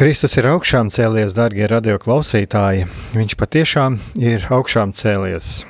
Kristus 0.00 0.32
ir 0.40 0.46
augšām 0.48 0.88
cēlies, 0.88 1.34
darbie 1.36 1.66
radioklausītāji. 1.68 2.86
Viņš 3.12 3.34
patiešām 3.36 3.98
ir 4.16 4.46
augšām 4.48 4.94
cēlies. 4.96 5.66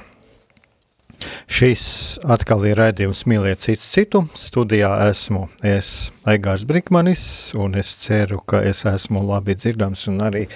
Šis 1.50 1.82
atkal 2.22 2.62
ir 2.70 2.78
raidījums 2.78 3.24
Mīliet 3.26 3.64
citu 3.64 3.82
citu. 3.82 4.22
Studijā 4.38 4.92
esmu 5.08 5.48
es, 5.66 6.12
Aigārs 6.30 6.62
Brikmanis, 6.62 7.24
un 7.58 7.74
es 7.82 7.90
ceru, 8.04 8.38
ka 8.38 8.62
es 8.62 8.84
esmu 8.86 9.24
labi 9.32 9.58
dzirdams, 9.58 10.06
un 10.14 10.22
arī 10.30 10.46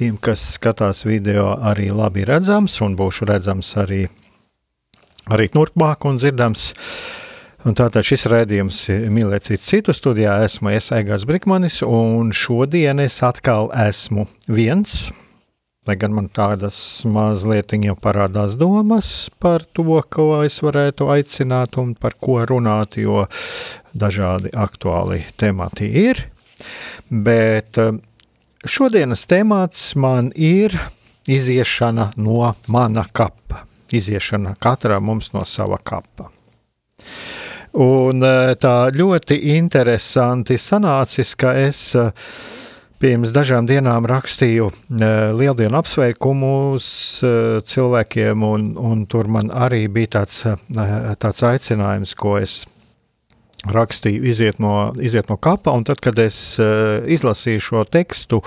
tiem, 0.00 0.16
kas 0.16 0.54
skatās 0.56 1.04
video, 1.04 1.50
arī 1.60 1.92
labi 1.92 2.24
redzams, 2.24 2.80
un 2.80 2.96
būšu 2.96 3.28
redzams 3.28 3.76
arī, 3.84 4.06
arī 5.28 5.52
turpmāk 5.52 6.08
un 6.08 6.16
dzirdams. 6.16 6.70
Uh, 6.72 7.27
Un 7.68 7.74
tātad 7.76 8.00
šis 8.06 8.22
raidījums 8.32 8.78
mīlēt 9.12 9.50
citu, 9.60 9.92
studijā 9.92 10.38
esmu 10.46 10.70
Iesaigās 10.72 11.26
Brikmanis, 11.28 11.82
un 11.84 12.30
šodien 12.32 13.02
es 13.02 13.18
atkal 13.20 13.68
esmu 13.76 14.24
viens, 14.48 15.10
lai 15.84 15.98
gan 16.00 16.14
man 16.16 16.30
tādas 16.32 16.78
mazliet 17.04 17.74
jau 17.76 17.96
parādās 18.00 18.56
domas 18.56 19.28
par 19.36 19.66
to, 19.76 19.84
ko 20.08 20.40
es 20.46 20.56
varētu 20.64 21.10
aicināt 21.12 21.76
un 21.76 21.92
par 21.92 22.16
ko 22.16 22.38
runāt, 22.48 22.96
jo 22.96 23.26
dažādi 23.92 24.54
aktuāli 24.56 25.26
temati 25.36 25.90
ir, 26.08 26.24
bet 27.10 27.76
eh, 27.76 27.92
šodienas 28.64 29.28
temats 29.28 29.90
man 29.92 30.32
ir 30.32 30.72
iziešana 31.28 32.14
no 32.16 32.54
mana 32.64 33.04
kapa, 33.12 33.66
iziešana 33.92 34.56
katrā 34.56 35.02
mums 35.04 35.34
no 35.36 35.44
sava 35.44 35.76
kapa. 35.84 36.32
Un 37.76 38.22
e, 38.24 38.54
tā 38.56 38.88
ļoti 38.94 39.36
interesanti 39.58 40.56
sanācis, 40.60 41.34
ka 41.36 41.52
es 41.58 41.80
e, 41.98 42.06
pirms 42.98 43.34
dažām 43.34 43.68
dienām 43.68 44.08
rakstīju 44.08 44.70
e, 44.70 45.10
lieldienu 45.36 45.76
apsveikumus 45.78 46.88
cilvēkiem, 47.68 48.46
un, 48.48 48.72
un 48.80 49.04
tur 49.06 49.28
man 49.28 49.52
arī 49.52 49.84
bija 49.92 50.18
tāds, 50.18 50.42
tāds 51.20 51.44
aicinājums, 51.44 52.16
ko 52.16 52.38
es 52.40 52.62
rakstīju, 53.68 54.24
iziet 54.24 54.62
no, 54.62 54.94
iziet 55.02 55.28
no 55.28 55.36
kapa, 55.36 55.74
un 55.76 55.84
tad, 55.84 56.00
kad 56.00 56.18
es 56.22 56.56
izlasīju 56.58 57.60
šo 57.60 57.82
tekstu, 57.90 58.40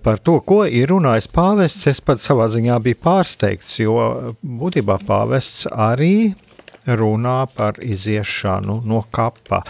par 0.00 0.22
to, 0.24 0.38
ko 0.40 0.62
ir 0.64 0.88
runājis 0.88 1.28
pāvests, 1.28 1.84
es 1.90 2.00
pat 2.00 2.22
savā 2.24 2.46
ziņā 2.48 2.78
biju 2.80 2.96
pārsteigts, 3.04 3.74
jo 3.82 3.98
būtībā 4.40 4.96
pāvests 5.04 5.66
arī 5.68 6.32
runā 6.86 7.44
par 7.54 7.80
iziešanu 7.82 8.82
no 8.84 9.04
kapa. 9.10 9.62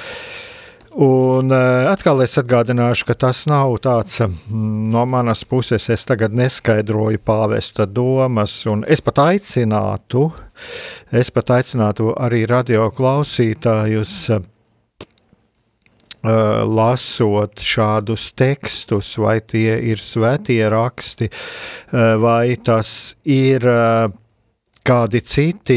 Un 0.95 1.51
eh, 1.51 1.89
atkal 1.91 2.23
es 2.23 2.37
atgādināšu, 2.39 3.09
ka 3.09 3.17
tas 3.19 3.41
nav 3.51 3.73
tāds 3.83 4.21
mm, 4.23 4.93
no 4.95 5.03
manas 5.11 5.43
puses, 5.43 5.89
es 5.91 6.07
tagad 6.07 6.37
neskaidroju 6.39 7.19
pāvesta 7.19 7.83
domas, 7.91 8.61
un 8.71 8.85
es 8.87 9.03
pat 9.03 9.19
aicinātu, 9.25 10.29
es 11.11 11.33
pat 11.35 11.51
aicinātu 11.59 12.15
arī 12.15 12.45
radio 12.51 12.91
klausītājus 12.95 14.19
Uh, 16.25 16.63
lasot 16.65 17.61
šādus 17.61 18.31
tekstus, 18.33 19.11
vai 19.21 19.43
tie 19.45 19.75
ir 19.91 20.01
svētie 20.01 20.63
raksti, 20.73 21.29
uh, 21.29 22.15
vai 22.17 22.55
tas 22.65 23.13
ir 23.29 23.67
kādi 24.89 25.21
citi 25.21 25.77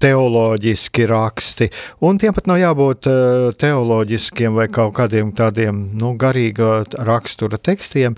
teoloģiski 0.00 1.06
raksti, 1.10 1.68
un 2.06 2.18
tiem 2.20 2.34
pat 2.36 2.48
nav 2.50 2.60
jābūt 2.60 3.08
uh, 3.10 3.50
teoloģiskiem 3.60 4.56
vai 4.56 4.66
kaut 4.72 4.94
kādiem 4.96 5.32
tādiem 5.36 5.82
nu, 6.00 6.14
garīga 6.20 6.84
rakstura 7.06 7.60
tekstiem, 7.60 8.16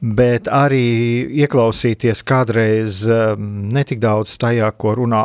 bet 0.00 0.50
arī 0.50 0.82
ieklausīties 1.44 2.24
kādreiz 2.26 3.02
um, 3.10 3.46
netik 3.70 4.02
daudz 4.02 4.34
tajā, 4.40 4.72
ko 4.80 4.96
runā, 4.98 5.22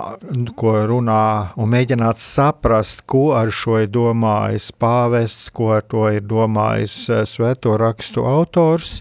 ko 0.59 0.75
runā 0.89 1.25
un 1.57 1.73
mēģināt 1.73 2.22
saprast, 2.22 3.05
ko 3.09 3.31
ar 3.37 3.53
šo 3.53 3.81
ir 3.83 3.89
domājis 3.93 4.69
pāvests, 4.77 5.49
ko 5.55 5.73
ar 5.79 5.89
to 5.89 6.05
ir 6.13 6.25
domājis 6.25 6.99
uh, 7.09 7.25
svēto 7.29 7.77
rakstu 7.81 8.27
autors, 8.29 8.99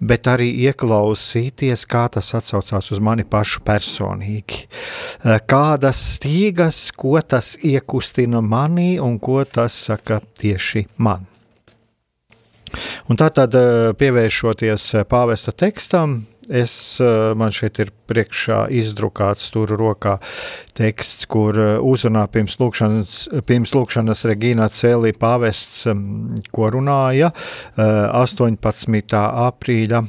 bet 0.00 0.28
arī 0.30 0.50
ieklausīties, 0.68 1.84
kā 1.90 2.06
tas 2.12 2.32
atsaucās 2.36 2.90
uz 2.94 3.00
mani 3.02 3.24
pašu 3.28 3.62
personīgi. 3.66 4.64
Eh, 4.66 5.38
kādas 5.48 6.00
stīgas, 6.16 6.88
ko 6.96 7.18
tas 7.20 7.54
iekustina 7.62 8.42
manī 8.44 8.98
un 9.00 9.18
ko 9.18 9.42
tas 9.44 9.76
saka 9.88 10.20
tieši 10.40 10.86
man. 10.98 11.26
Un 13.08 13.18
tā 13.20 13.30
tad 13.34 13.54
eh, 13.54 13.92
pievēršoties 13.98 14.86
eh, 14.98 15.08
pāvesta 15.08 15.54
tekstam, 15.54 16.22
Es, 16.48 17.00
eh, 17.00 17.32
man 17.36 17.52
šeit 17.56 17.78
ir 17.80 17.88
priekšā 18.08 18.66
izdrukāts 18.76 19.46
tur 19.52 19.70
rokā 19.80 20.18
teksts, 20.76 21.24
kur 21.30 21.56
eh, 21.56 21.76
uzrunā 21.80 22.26
pirms 22.28 22.58
lūkšanas, 22.60 23.14
pirms 23.48 23.72
lūkšanas 23.72 24.24
Regīna 24.28 24.68
Cēlī 24.68 25.14
pāvests, 25.16 25.86
mm, 25.88 26.44
ko 26.52 26.68
runāja 26.74 27.30
18. 27.78 29.16
Eh, 29.16 29.40
aprīļa 29.48 30.02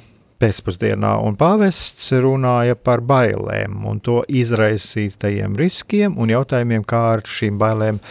pēcpusdienā, 0.43 1.13
un 1.23 1.37
pāvests 1.39 2.11
runāja 2.19 2.75
par 2.75 2.99
bailēm 2.99 3.85
un 3.87 4.01
to 4.03 4.19
izraisītajiem 4.27 5.55
riskiem 5.55 6.17
un 6.19 6.33
jautājumiem, 6.33 6.83
kā 6.83 6.99
ar 7.13 7.23
šīm 7.23 7.55
bailēm 7.61 8.01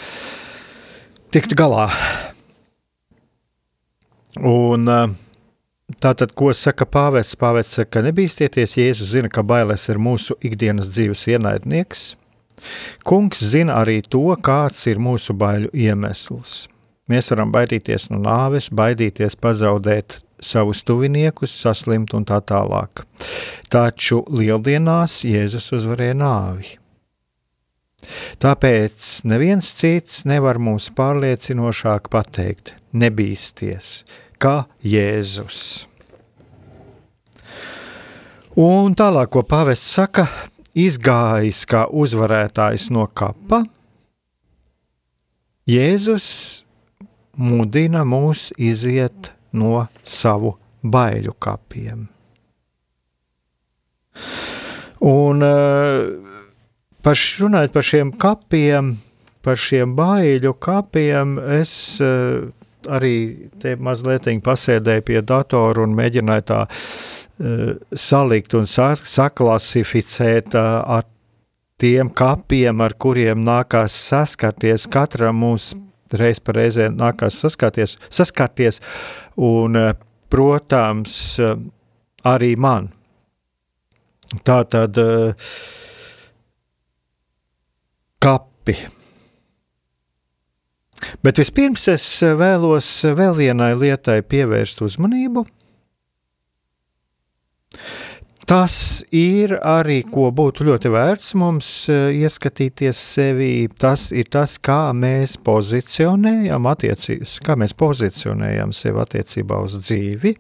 tikt 1.35 1.53
galā. 1.59 1.91
Un 4.41 4.89
uh, 4.91 5.13
Tātad, 6.01 6.33
ko 6.33 6.49
saka 6.57 6.87
pāvests? 6.89 7.37
Pāvests 7.37 7.77
saka, 7.77 7.99
ka 7.99 8.03
nebīsties, 8.07 8.77
Jēzus 8.81 9.11
zina, 9.13 9.29
ka 9.29 9.45
bailes 9.45 9.85
ir 9.93 10.01
mūsu 10.01 10.37
ikdienas 10.41 10.89
dzīves 10.89 11.27
ienaidnieks. 11.35 12.05
Kungs 13.05 13.43
zina 13.45 13.77
arī 13.83 13.99
to, 14.01 14.25
kāds 14.41 14.87
ir 14.89 15.03
mūsu 15.03 15.37
baiļu 15.37 15.69
iemesls. 15.77 16.65
Mēs 17.13 17.29
varam 17.29 17.53
baidīties 17.53 18.09
no 18.09 18.23
nāves, 18.23 18.71
baidīties 18.73 19.37
pazaudēt 19.37 20.23
savus 20.41 20.81
tuviniekus, 20.89 21.53
saslimt 21.53 22.15
un 22.17 22.25
tā 22.25 22.41
tālāk. 22.41 23.05
Taču 23.69 24.23
lieldienās 24.33 25.21
Jēzus 25.29 25.69
uzvarēja 25.77 26.17
nāvi. 26.17 26.79
Tāpēc 28.41 29.11
neviens 29.29 29.69
cits 29.77 30.25
nevar 30.29 30.59
mums 30.61 30.91
pārliecinošāk 30.97 32.11
pateikt: 32.13 32.75
nebīsties, 32.93 34.03
kā 34.41 34.65
Jēzus. 34.85 35.87
Un 38.61 38.95
tālāk, 38.95 39.33
ko 39.35 39.43
pāvests 39.43 39.97
saka, 39.97 40.29
izgājis 40.79 41.65
kā 41.67 41.87
uzvarētājs 41.91 42.91
no 42.95 43.09
kapa, 43.11 43.65
Jēzus 45.67 46.29
mudina 47.41 48.05
mūs 48.07 48.51
iziet 48.61 49.33
no 49.57 49.87
savu 50.05 50.55
baiļu 50.85 51.35
kapiem. 51.41 52.05
Un 55.05 55.43
uh, 55.43 56.05
par, 57.03 57.19
runājot 57.41 57.75
par 57.75 57.87
šiem 57.89 58.13
kapiem, 58.21 58.95
par 59.45 59.59
šiem 59.61 59.97
baiļu 59.99 60.55
kapiem, 60.63 61.39
es 61.59 61.73
uh, 62.01 62.47
arī 62.91 63.49
mazliet 63.79 64.29
pasēdēju 64.45 65.03
pie 65.07 65.21
datora 65.23 65.83
un 65.85 65.97
mēģināju 65.97 66.45
tā 66.51 66.61
salikt 67.99 68.55
un 68.55 68.67
saklasificēt 68.69 70.55
ar 70.55 71.05
tiem 71.81 72.11
kapiem, 72.15 72.81
ar 72.81 72.95
kuriem 72.95 73.43
nākās 73.45 73.93
saskarties. 74.09 74.87
Katram 74.87 75.37
mums 75.43 75.73
reiz 76.15 76.39
pa 76.41 76.55
reizē 76.55 76.89
nākās 76.95 77.41
saskarties, 77.43 77.97
saskarties 78.13 78.81
un, 79.37 79.77
protams, 80.31 81.41
arī 82.25 82.55
man. 82.57 82.91
Tā 84.47 84.63
tad 84.71 84.99
kapi. 88.25 89.04
Bet 91.25 91.41
vispirms 91.41 91.89
es 91.93 92.07
vēlos 92.23 92.89
vēl 93.17 93.37
vienai 93.39 93.73
lietai 93.79 94.21
pievērst 94.23 94.83
uzmanību. 94.87 95.45
Tas 98.45 99.01
ir 99.09 99.55
arī, 99.65 100.03
ko 100.05 100.27
būtu 100.37 100.67
ļoti 100.69 100.91
vērts 100.93 101.33
mums 101.41 101.69
eh, 101.89 102.11
ieskatīties 102.21 102.99
sevi. 103.15 103.71
Tas 103.81 104.11
ir 104.13 104.29
tas, 104.33 104.59
kā 104.61 104.93
mēs 104.93 105.39
pozicionējam, 105.41 106.69
kā 107.47 107.57
mēs 107.57 107.73
pozicionējam 107.81 108.75
sevi 108.77 109.01
attiecībā 109.01 109.63
uz 109.65 109.79
dzīvi, 109.81 110.35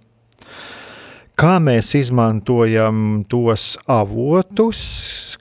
kā 1.38 1.56
mēs 1.62 1.94
izmantojam 1.98 3.24
tos 3.30 3.74
avotus, 3.90 4.80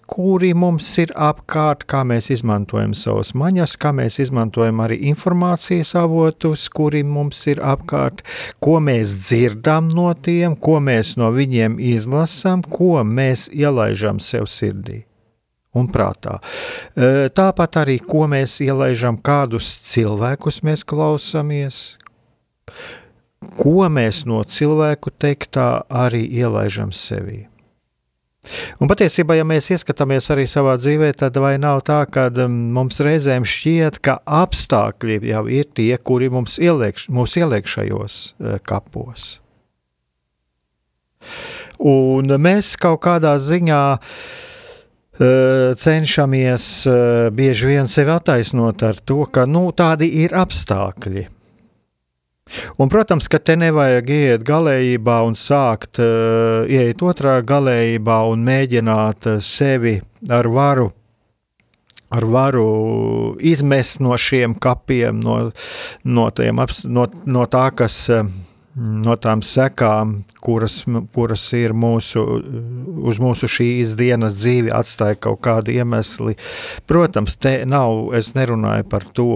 kuri 0.10 0.52
mums 0.58 0.88
ir 1.02 1.14
apkārt, 1.16 1.86
kā 1.90 2.04
mēs 2.08 2.30
izmantojam 2.34 2.94
savas 2.98 3.34
maņas, 3.38 3.76
kā 3.82 3.94
mēs 3.96 4.20
izmantojam 4.24 4.82
arī 4.84 5.00
informācijas 5.12 5.94
avotus, 6.02 6.68
kuri 6.74 7.04
mums 7.06 7.46
ir 7.50 7.62
apkārt, 7.64 8.24
ko 8.64 8.80
mēs 8.84 9.16
dzirdam 9.24 9.90
no 9.94 10.12
tiem, 10.14 10.58
ko 10.58 10.80
mēs 10.84 11.16
no 11.22 11.32
viņiem 11.34 11.80
izlasām, 11.94 12.66
ko 12.66 13.02
mēs 13.06 13.48
ielaižam 13.54 14.22
sev 14.22 14.50
sirdī 14.50 15.04
un 15.74 15.90
prātā. 15.90 16.38
Tāpat 17.34 17.82
arī, 17.82 17.98
ko 18.06 18.28
mēs 18.30 18.60
ielaižam, 18.66 19.18
kādus 19.26 19.72
cilvēkus 19.90 20.62
mēs 20.66 20.86
klausāmies, 20.86 21.84
ko 23.58 23.90
mēs 23.92 24.24
no 24.30 24.44
cilvēku 24.44 25.14
teiktā 25.20 25.84
arī 25.90 26.26
ielaižam 26.28 26.94
sevī. 26.96 27.44
Un 28.84 28.90
patiesībā, 28.92 29.38
ja 29.38 29.46
mēs 29.48 29.70
ieskatāmies 29.72 30.28
arī 30.34 30.44
savā 30.50 30.76
dzīvē, 30.76 31.14
tad 31.16 31.38
vai 31.40 31.54
nav 31.62 31.80
tā, 31.88 32.02
ka 32.12 32.28
um, 32.44 32.58
mums 32.76 33.00
reizēm 33.04 33.46
šķiet, 33.48 34.02
ka 34.04 34.18
apstākļi 34.28 35.22
jau 35.30 35.46
ir 35.48 35.70
tie, 35.72 35.94
kuri 35.96 36.28
mums 36.34 36.58
ieliek, 36.60 37.00
mūs 37.08 37.38
ieliek 37.40 37.70
šajos 37.70 38.18
uh, 38.20 38.58
kapos. 38.68 39.38
Un 41.80 42.36
mēs 42.44 42.76
kaut 42.80 43.00
kādā 43.08 43.38
ziņā 43.40 43.84
uh, 43.96 45.72
cenšamies 45.80 46.68
uh, 46.92 46.98
bieži 47.36 47.72
vien 47.72 47.88
sevi 47.88 48.12
attaisnot 48.12 48.84
ar 48.84 49.00
to, 49.08 49.24
ka 49.32 49.48
nu, 49.48 49.70
tādi 49.72 50.12
ir 50.26 50.36
apstākļi. 50.36 51.30
Un, 52.78 52.90
protams, 52.90 53.28
ka 53.32 53.40
te 53.40 53.56
nevajag 53.60 54.10
iet 54.14 54.46
galējībā 54.48 55.20
un 55.28 55.38
sākt 55.38 56.02
uh, 56.04 56.64
iet 56.70 57.02
otrā 57.06 57.40
galējībā 57.46 58.20
un 58.30 58.46
mēģināt 58.48 59.30
uh, 59.32 59.42
sevi 59.44 59.98
ar 60.30 60.50
varu, 60.52 60.90
ar 62.14 62.26
varu 62.30 62.68
izmest 63.42 64.02
no 64.04 64.18
šiem 64.18 64.56
kapiem, 64.62 65.22
no, 65.24 65.38
no, 66.04 66.30
tiem, 66.36 66.66
no, 66.90 67.08
no 67.26 67.46
tā, 67.52 67.70
kas. 67.78 68.02
Uh, 68.14 68.26
no 68.74 69.16
tām 69.22 69.44
sekām, 69.46 70.16
kuras, 70.42 70.80
kuras 71.14 71.44
ir 71.54 71.76
mūsu, 71.78 72.24
uz 73.06 73.20
mūsu 73.22 73.50
šīs 73.52 73.94
dienas 74.00 74.38
dzīvi, 74.40 74.72
atstāja 74.74 75.20
kaut 75.28 75.44
kādi 75.46 75.78
iemesli. 75.78 76.34
Protams, 76.90 77.38
te 77.38 77.60
nav, 77.70 78.10
es 78.18 78.34
nerunāju 78.38 78.88
par 78.90 79.06
to, 79.14 79.30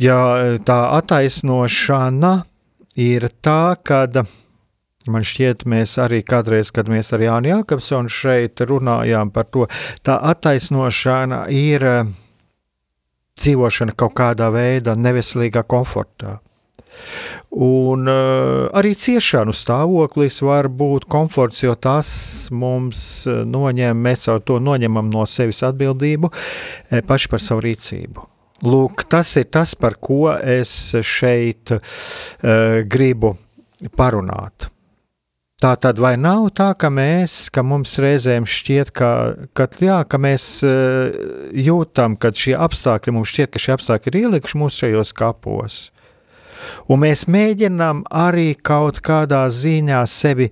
ja 0.00 0.18
tā 0.64 0.78
attaisnošana 0.98 2.34
ir 3.00 3.28
tā, 3.42 3.76
ka 3.82 4.06
man 5.10 5.26
šķiet, 5.26 5.66
mēs 5.68 5.96
arī 6.00 6.22
kādreiz, 6.26 6.70
kad 6.74 6.88
mēs 6.88 7.12
ar 7.14 7.24
Jānu 7.24 7.50
Jākapsonu 7.50 8.12
šeit 8.12 8.62
runājām 8.64 9.32
par 9.34 9.48
to, 9.52 9.66
tā 10.06 10.16
attaisnošana 10.32 11.44
ir 11.52 11.84
eh, 11.84 12.10
dzīvošana 13.40 13.96
kaut 13.98 14.16
kādā 14.16 14.50
veidā 14.54 14.96
neveselīgā 14.96 15.64
komfortā. 15.68 16.38
Un 17.54 18.06
uh, 18.06 18.68
arī 18.78 18.92
ciešanu 18.94 19.50
stāvoklis 19.54 20.36
var 20.46 20.68
būt 20.70 21.08
komforts, 21.10 21.64
jo 21.64 21.74
tas 21.74 22.08
mums 22.54 23.00
noņem, 23.26 23.98
mēs 23.98 24.28
ar 24.30 24.38
to 24.46 24.60
noņemam 24.62 25.10
no 25.10 25.26
sevis 25.26 25.64
atbildību 25.66 26.30
paši 27.10 27.32
par 27.34 27.42
savu 27.42 27.66
rīcību. 27.66 28.28
Lūk, 28.62 29.02
tas 29.10 29.32
ir 29.40 29.48
tas, 29.50 29.74
par 29.74 29.96
ko 29.98 30.28
es 30.38 30.94
šeit 31.02 31.74
uh, 31.74 31.80
gribu 32.86 33.34
parunāt. 33.98 34.68
Tā 35.58 35.72
tad 35.80 35.98
vai 35.98 36.12
nav 36.20 36.50
tā, 36.54 36.68
ka 36.78 36.90
mēs, 36.92 37.48
ka 37.50 37.64
mums 37.66 37.96
reizēm 38.02 38.46
šķiet, 38.46 38.92
ka, 38.94 39.10
ka, 39.56 39.66
jā, 39.82 39.98
ka 40.06 40.20
mēs 40.22 40.46
uh, 40.66 41.10
jūtam, 41.50 42.14
ka 42.20 42.30
šie 42.36 42.54
apstākļi 42.54 43.16
mums 43.16 43.32
šķiet, 43.34 43.52
ka 43.54 43.62
šie 43.62 43.74
apstākļi 43.74 44.12
ir 44.12 44.20
ielikuši 44.22 44.60
mūs 44.62 44.78
šajos 44.84 45.14
kapos. 45.18 45.80
Un 46.88 47.02
mēs 47.04 47.26
mēģinām 47.30 48.04
arī 48.10 48.54
kaut 48.54 49.00
kādā 49.04 49.44
ziņā 49.52 50.02
sevi 50.08 50.50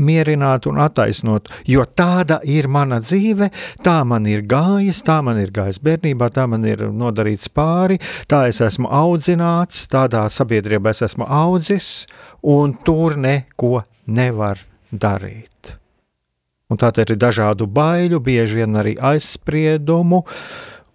mierināt 0.00 0.68
un 0.70 0.80
attaisnot, 0.80 1.50
jo 1.68 1.84
tāda 1.84 2.40
ir 2.48 2.68
mana 2.72 3.00
dzīve, 3.04 3.50
tā 3.84 3.98
man 4.08 4.26
ir 4.30 4.44
gājis, 4.48 5.02
tā 5.04 5.20
man 5.24 5.40
ir 5.42 5.52
gājis 5.54 5.80
bērnībā, 5.84 6.30
tā 6.32 6.46
man 6.50 6.64
ir 6.68 6.86
nodarīts 6.88 7.50
pāri, 7.52 8.00
tā 8.30 8.46
es 8.48 8.62
esmu 8.64 8.88
audzināts, 8.88 9.86
tādā 9.92 10.24
sabiedrībā 10.32 10.94
es 10.94 11.04
esmu 11.04 11.28
audzis, 11.28 12.06
un 12.42 12.76
tur 12.84 13.18
neko 13.20 13.82
nevar 14.06 14.64
darīt. 14.92 15.74
Un 16.72 16.80
tātad 16.80 17.12
ir 17.12 17.20
dažādu 17.20 17.68
baiļu, 17.70 18.18
bieži 18.24 18.62
vien 18.62 18.78
arī 18.80 18.96
aizspriedumu 18.96 20.22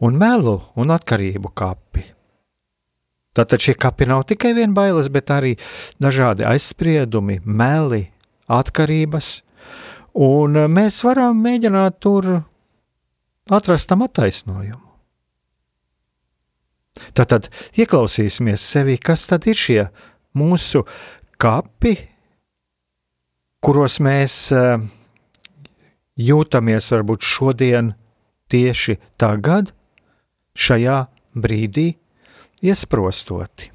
un 0.06 0.18
melu 0.18 0.58
un 0.80 0.96
atkarību 0.96 1.54
kapi. 1.54 2.04
Tātad 3.40 3.64
šie 3.64 3.78
kapi 3.80 4.10
nav 4.10 4.26
tikai 4.28 4.52
vien 4.58 4.74
bailes, 4.76 5.08
bet 5.08 5.32
arī 5.32 5.54
dažādi 6.04 6.44
aizspriedumi, 6.44 7.40
meli, 7.46 8.10
atkarības, 8.52 9.30
un 10.20 10.60
mēs 10.68 11.00
varam 11.08 11.40
mēģināt 11.40 12.00
tur 12.04 12.28
atrast 13.50 13.88
tam 13.90 14.04
attaisnojumu. 14.04 14.84
Tātad 17.16 17.48
ieklausīsimies 17.80 18.64
sevi, 18.74 18.98
kas 19.00 19.24
tad 19.30 19.48
ir 19.48 19.56
šie 19.56 19.82
mūsu 20.36 20.84
kapi, 21.40 21.96
kuros 23.64 24.02
mēs 24.04 24.36
uh, 24.52 24.84
jūtamies 26.20 26.92
varbūt 26.92 27.24
šodien 27.24 27.94
tieši 28.52 28.98
tagad, 29.20 29.72
šajā 30.60 31.00
brīdī, 31.40 31.94
iesprostoti. 32.64 33.72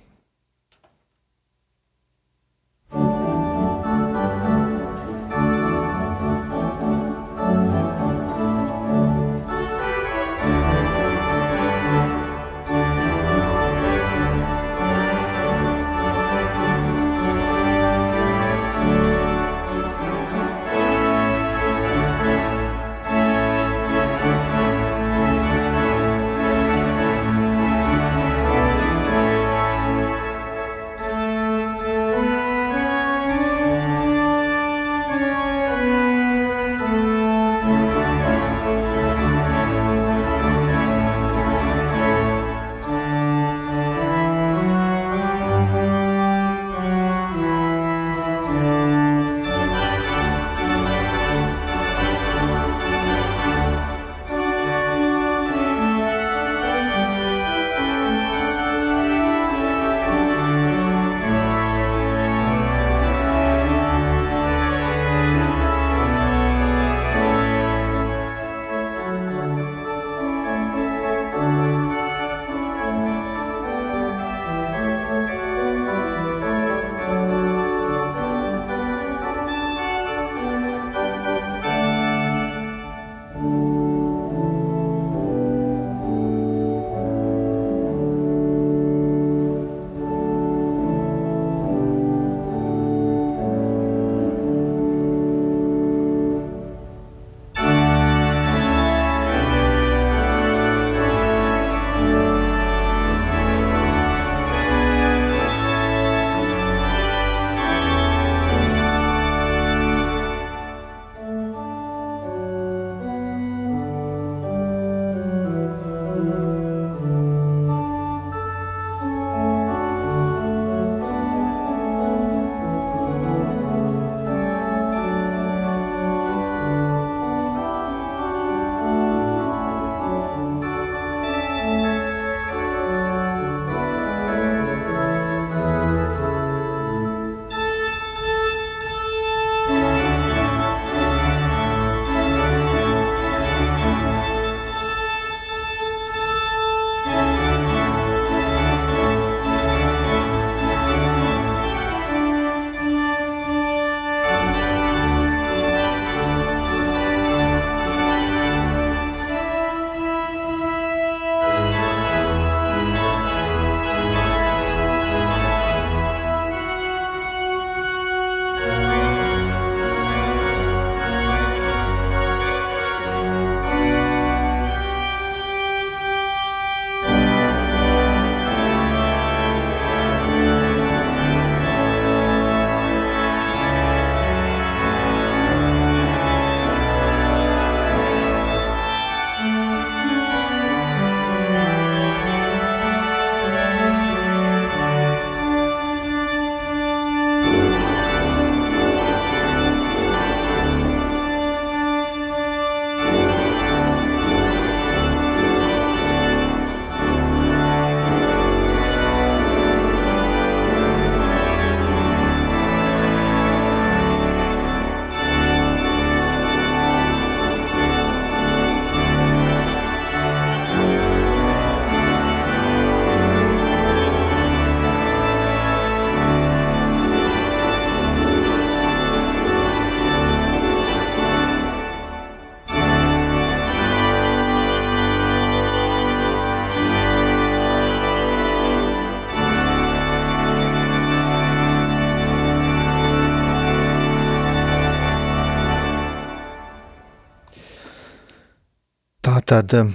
Tātad, 249.54 249.92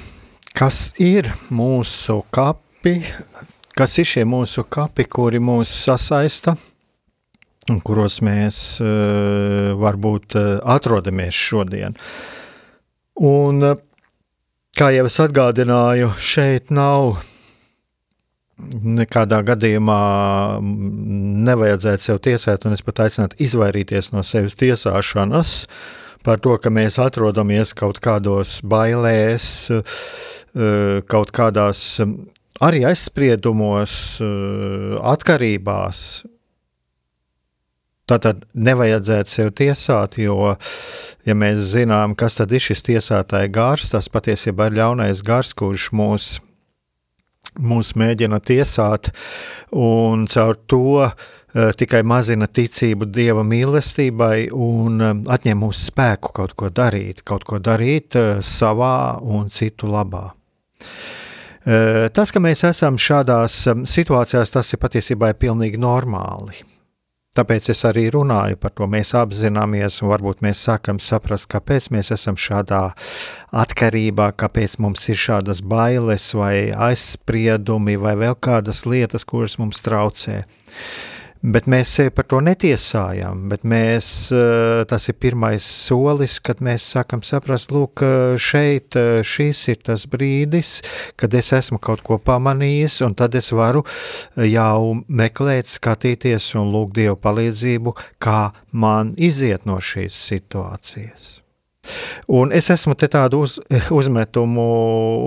kas 0.55 0.93
ir 1.03 1.27
mūsu 1.51 2.21
kapi, 2.31 2.93
kas 3.75 3.97
ir 3.99 4.07
šie 4.07 4.21
mūsu 4.23 4.63
kapi, 4.71 5.03
kuri 5.03 5.41
mūs 5.43 5.73
sasaista, 5.83 6.53
un 7.67 7.81
kuros 7.83 8.21
mēs 8.23 8.61
uh, 8.79 9.73
varbūt 9.81 10.37
uh, 10.39 10.47
atrodamies 10.63 11.35
šodien. 11.35 11.99
Un, 13.19 13.59
uh, 13.73 13.75
kā 14.79 14.93
jau 14.95 15.03
es 15.11 15.19
atgādināju, 15.27 16.13
šeit 16.15 16.71
nav 16.71 17.19
nekādā 19.03 19.41
gadījumā 19.43 20.01
nevajadzētu 20.63 22.07
sev 22.07 22.23
tiesāt, 22.23 22.63
un 22.63 22.79
es 22.79 22.87
pat 22.87 23.09
aicinātu 23.09 23.43
izvairīties 23.43 24.13
no 24.15 24.23
sevis 24.23 24.55
tiesāšanas 24.55 25.65
par 26.23 26.41
to, 26.43 26.55
ka 26.61 26.71
mēs 26.73 26.99
atrodamies 27.01 27.73
kaut 27.77 28.01
kādos 28.03 28.59
bailēs, 28.65 29.45
eh, 29.71 31.01
kaut 31.07 31.31
kādās 31.31 32.01
arī 32.61 32.83
aizspriedumos, 32.89 34.19
eh, 34.21 34.99
atkarībās. 34.99 36.25
Tātad 38.09 38.43
nevajadzētu 38.55 39.29
sev 39.29 39.51
tiesāt, 39.51 40.17
jo, 40.17 40.57
ja 41.25 41.33
mēs 41.33 41.57
zinām, 41.75 42.17
kas 42.17 42.35
tad 42.35 42.51
ir 42.51 42.59
šis 42.59 42.81
tiesātāja 42.81 43.51
gars, 43.51 43.91
tas 43.91 44.09
patiesībā 44.09 44.71
ir 44.71 44.79
ļaunais 44.81 45.21
gars, 45.23 45.53
kurš 45.53 45.91
mūs 45.91 46.39
mūs 47.59 47.93
mēģina 47.97 48.39
tiesāt, 48.45 49.09
un 49.73 50.27
caur 50.27 50.55
to 50.67 51.01
uh, 51.01 51.11
tikai 51.53 52.01
mazina 52.05 52.47
ticību 52.47 53.07
Dieva 53.09 53.43
mīlestībai 53.47 54.49
un 54.53 54.99
uh, 55.01 55.13
atņem 55.35 55.63
mūsu 55.65 55.89
spēku 55.89 56.33
kaut 56.35 56.55
ko 56.59 56.69
darīt, 56.69 57.23
kaut 57.25 57.45
ko 57.47 57.61
darīt 57.63 58.17
uh, 58.19 58.41
savā 58.45 59.19
un 59.21 59.49
citu 59.53 59.89
labā. 59.89 60.29
Tas, 62.15 62.31
ka 62.33 62.39
mēs 62.41 62.63
esam 62.65 62.95
šādās 62.97 63.59
situācijās, 63.91 64.49
tas 64.55 64.73
ir 64.73 64.79
patiesībā 64.81 65.33
pilnīgi 65.37 65.77
normāli. 65.77 66.63
Tāpēc 67.37 67.67
es 67.69 67.83
arī 67.85 68.07
runāju 68.09 68.57
par 68.57 68.73
to. 68.73 68.87
Mēs 68.89 69.11
apzināmies, 69.15 69.99
un 70.01 70.09
varbūt 70.09 70.41
mēs 70.41 70.63
sākam 70.65 70.97
saprast, 71.03 71.45
kāpēc 71.51 71.91
mēs 71.93 72.09
esam 72.15 72.39
šādā 72.39 72.81
atkarībā, 73.63 74.31
kāpēc 74.39 74.79
mums 74.81 75.05
ir 75.13 75.19
šādas 75.19 75.61
bailes, 75.61 76.25
vai 76.33 76.71
aizspriedumi, 76.73 77.99
vai 78.01 78.15
vēl 78.17 78.33
kādas 78.41 78.81
lietas, 78.89 79.27
kuras 79.29 79.59
mums 79.61 79.83
traucē. 79.85 80.41
Bet 81.39 81.69
mēs 81.71 81.87
sevi 81.95 82.11
par 82.11 82.25
to 82.27 82.41
netiesājam, 82.43 83.45
bet 83.47 83.63
mēs, 83.63 84.27
eh, 84.35 84.83
tas 84.83 85.07
ir 85.07 85.15
pirmais 85.15 85.63
solis, 85.63 86.35
kad 86.43 86.59
mēs 86.59 86.83
sākam 86.83 87.23
saprast, 87.23 87.71
lūk, 87.71 88.03
eh, 88.03 88.35
šeit 88.35 88.93
eh, 88.99 89.23
šis 89.23 89.69
ir 89.69 89.77
tas 89.77 90.05
brīdis, 90.05 90.83
kad 91.15 91.33
es 91.33 91.53
esmu 91.53 91.79
kaut 91.79 92.03
ko 92.03 92.19
pamanījis, 92.19 93.05
un 93.05 93.15
tad 93.15 93.35
es 93.35 93.51
varu 93.51 93.85
jau 94.35 95.01
meklēt, 95.07 95.71
skatīties 95.71 96.55
un 96.59 96.73
lūgt 96.73 96.99
Dievu 96.99 97.15
palīdzību, 97.15 97.95
kā 98.19 98.51
man 98.73 99.15
iziet 99.15 99.65
no 99.65 99.79
šīs 99.79 100.11
situācijas. 100.11 101.39
Un 102.29 102.53
es 102.55 102.69
esmu 102.73 102.95
tādu 102.99 103.43
uz, 103.45 103.57
uzmetumu 103.99 104.67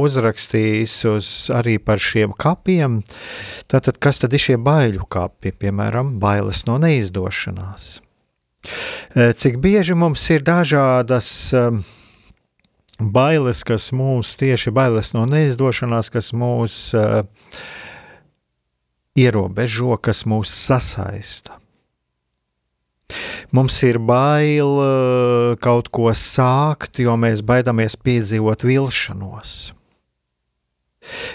uzrakstījis 0.03 0.95
uz, 1.11 1.33
arī 1.55 1.79
par 1.83 2.03
šiem 2.03 2.35
kapiem. 2.37 3.01
Tātad, 3.71 3.99
kas 4.03 4.23
tad 4.23 4.35
ir 4.37 4.43
šie 4.43 4.59
baiļu 4.63 5.09
kapi? 5.11 5.55
Piemēram, 5.59 6.17
bailes 6.23 6.65
no 6.69 6.79
neizdošanās. 6.83 7.91
E, 9.15 9.33
cik 9.35 9.59
bieži 9.63 9.97
mums 9.99 10.23
ir 10.31 10.45
dažādas 10.47 11.29
um, 11.59 11.81
bailes, 12.99 13.65
kas 13.67 13.91
mūs 13.97 14.37
tieši 14.39 14.71
bailes 14.75 15.13
no 15.17 15.25
neizdošanās, 15.27 16.13
kas 16.15 16.31
mūs 16.37 16.77
uh, 16.95 17.25
ierobežo, 19.19 19.97
kas 20.01 20.25
mūs 20.29 20.53
sasaista. 20.55 21.59
Mums 23.53 23.77
ir 23.85 23.99
bail 24.01 24.79
eh, 24.81 25.55
kaut 25.61 25.91
ko 25.93 26.09
sākt, 26.17 27.03
jo 27.05 27.19
mēs 27.21 27.45
baidāmies 27.45 27.99
piedzīvot 28.01 28.65
vilšanos. 28.65 29.75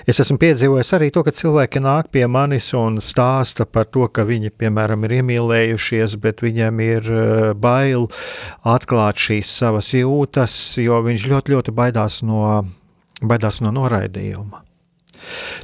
Es 0.07 0.21
esmu 0.23 0.39
piedzīvojis 0.41 0.89
arī 0.95 1.09
to, 1.13 1.21
ka 1.27 1.33
cilvēki 1.35 1.81
nāk 1.83 2.09
pie 2.15 2.23
manis 2.31 2.71
un 2.77 2.97
stāsta 3.03 3.67
par 3.69 3.85
to, 3.91 4.07
ka 4.09 4.23
viņi, 4.25 4.49
piemēram, 4.49 5.03
ir 5.05 5.17
iemīlējušies, 5.19 6.15
bet 6.23 6.41
viņiem 6.41 6.83
ir 6.87 7.13
eh, 7.13 7.49
bail 7.53 8.07
atklāt 8.65 9.21
šīs 9.21 9.53
savas 9.61 9.93
jūtas, 9.93 10.55
jo 10.81 10.97
viņš 11.05 11.29
ļoti, 11.29 11.53
ļoti 11.53 11.75
baidās 11.83 12.23
no, 12.25 12.63
baidās 13.21 13.61
no 13.61 13.75
noraidījuma. 13.77 14.63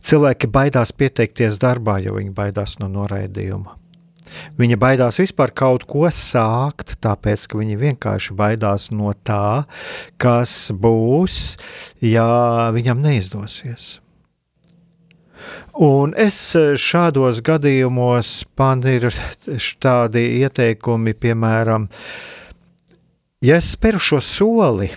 Cilvēki 0.04 0.54
baidās 0.54 0.94
pieteikties 0.94 1.58
darbā, 1.62 1.98
jo 2.04 2.20
viņi 2.20 2.36
baidās 2.36 2.78
no 2.82 2.92
noraidījuma. 2.94 3.80
Viņa 4.60 4.78
baidās 4.82 5.20
vispār 5.22 5.54
kaut 5.56 5.86
ko 5.90 6.06
sākt, 6.14 6.96
tāpēc 7.04 7.48
ka 7.50 7.60
viņa 7.60 7.80
vienkārši 7.82 8.38
baidās 8.38 8.90
no 8.94 9.14
tā, 9.26 9.66
kas 10.22 10.72
būs, 10.74 11.42
ja 12.06 12.70
viņam 12.76 13.02
neizdosies. 13.04 13.98
Un 15.74 16.14
es 16.20 16.38
šādos 16.54 17.42
gadījumos 17.44 18.44
man 18.60 18.84
ir 18.88 19.10
tādi 19.82 20.22
ieteikumi, 20.44 21.16
piemēram, 21.18 21.88
ja 23.42 23.58
es 23.58 23.74
speru 23.74 24.00
šo 24.00 24.22
soli, 24.22 24.92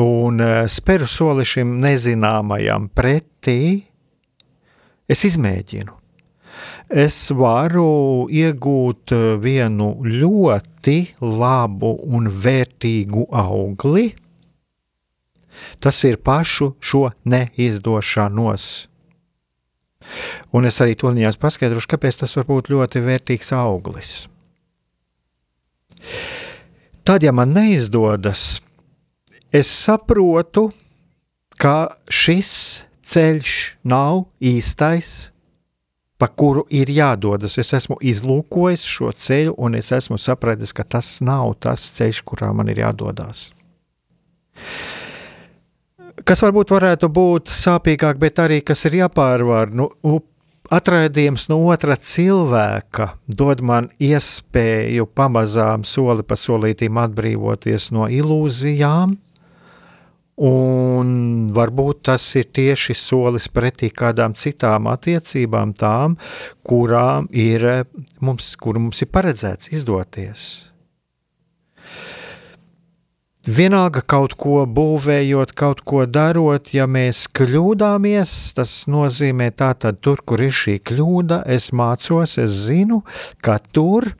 un 0.00 0.40
eh, 0.40 0.64
speru 0.72 1.06
soli 1.10 1.44
šim 1.44 1.76
nezināmajam 1.84 2.88
pretī, 2.96 3.60
es 5.10 5.26
izmēģinu 5.28 5.99
es 6.90 7.30
varu 7.30 8.26
iegūt 8.26 9.14
eh, 9.14 9.26
vienu 9.40 9.94
ļoti 10.04 10.98
labu 11.22 11.94
un 12.10 12.28
vērtīgu 12.28 13.28
augli. 13.30 14.10
Tas 15.80 15.98
ir 16.08 16.18
pašu 16.24 16.74
šo 16.80 17.10
neizdošanos. 17.28 18.66
Un 20.56 20.66
es 20.66 20.80
arī 20.82 20.96
viņās 20.98 21.38
paskaidrošu, 21.38 21.90
kāpēc 21.92 22.22
tas 22.22 22.34
var 22.38 22.46
būt 22.48 22.70
ļoti 22.72 23.02
vērtīgs 23.04 23.52
auglis. 23.54 24.12
Tad, 27.04 27.22
ja 27.22 27.32
man 27.32 27.52
neizdodas, 27.54 28.62
es 29.52 29.68
saprotu, 29.68 30.70
ka 31.60 31.92
šis 32.08 32.52
ceļš 33.04 33.54
nav 33.84 34.24
īstais, 34.40 35.30
pa 36.20 36.28
kuru 36.28 36.66
ir 36.68 36.92
jādodas. 36.92 37.56
Es 37.58 37.72
esmu 37.76 37.96
izlūkojis 38.04 38.84
šo 38.84 39.12
ceļu, 39.16 39.56
un 39.56 39.78
es 39.78 39.90
esmu 39.96 40.20
sapratis, 40.20 40.74
ka 40.76 40.84
tas 40.84 41.18
nav 41.24 41.56
tas 41.64 41.86
ceļš, 41.96 42.22
kurā 42.28 42.52
man 42.56 42.68
ir 42.72 42.82
jādodas. 42.84 43.48
Kas 46.20 46.42
varbūt 46.44 46.74
varētu 46.74 47.08
būt 47.08 47.48
sāpīgāk, 47.48 48.20
bet 48.20 48.42
arī 48.42 48.60
kas 48.60 48.84
ir 48.90 49.00
jāpārvar. 49.00 49.72
Nu, 49.72 49.88
Atraidījums 50.70 51.48
no 51.50 51.56
otra 51.66 51.96
cilvēka 51.98 53.08
dod 53.26 53.58
man 53.66 53.88
iespēju 53.98 55.08
pamazām, 55.18 55.82
soli 55.82 56.22
pa 56.22 56.36
solītīm 56.38 57.00
atbrīvoties 57.00 57.88
no 57.96 58.06
ilūzijām, 58.06 59.16
Un 60.40 61.50
varbūt 61.52 62.06
tas 62.08 62.24
ir 62.40 62.46
tieši 62.56 62.94
solis 62.96 63.50
pretī 63.52 63.90
kādām 63.92 64.32
citām 64.32 64.88
attiecībām, 64.88 65.74
tām, 65.76 66.16
kurām 66.64 67.28
ir 67.28 67.66
mums, 68.24 68.54
kur 68.56 68.80
mums 68.80 69.02
ir 69.04 69.10
paredzēts 69.12 69.68
izdoties. 69.76 70.46
Vienalga 73.50 74.00
kaut 74.04 74.34
ko 74.40 74.66
būvējot, 74.68 75.52
kaut 75.56 75.84
ko 75.88 76.06
darot, 76.08 76.72
ja 76.76 76.84
mēs 76.84 77.26
kļūdāmies, 77.36 78.32
tas 78.56 78.74
nozīmē, 78.88 79.48
ka 79.56 79.92
tur, 79.92 80.20
kur 80.24 80.40
ir 80.44 80.52
šī 80.52 80.78
kļūda, 80.84 81.42
es 81.48 81.70
mācos, 81.72 82.36
es 82.40 82.58
zinu, 82.68 83.00
ka 83.40 83.56
tur 83.72 84.12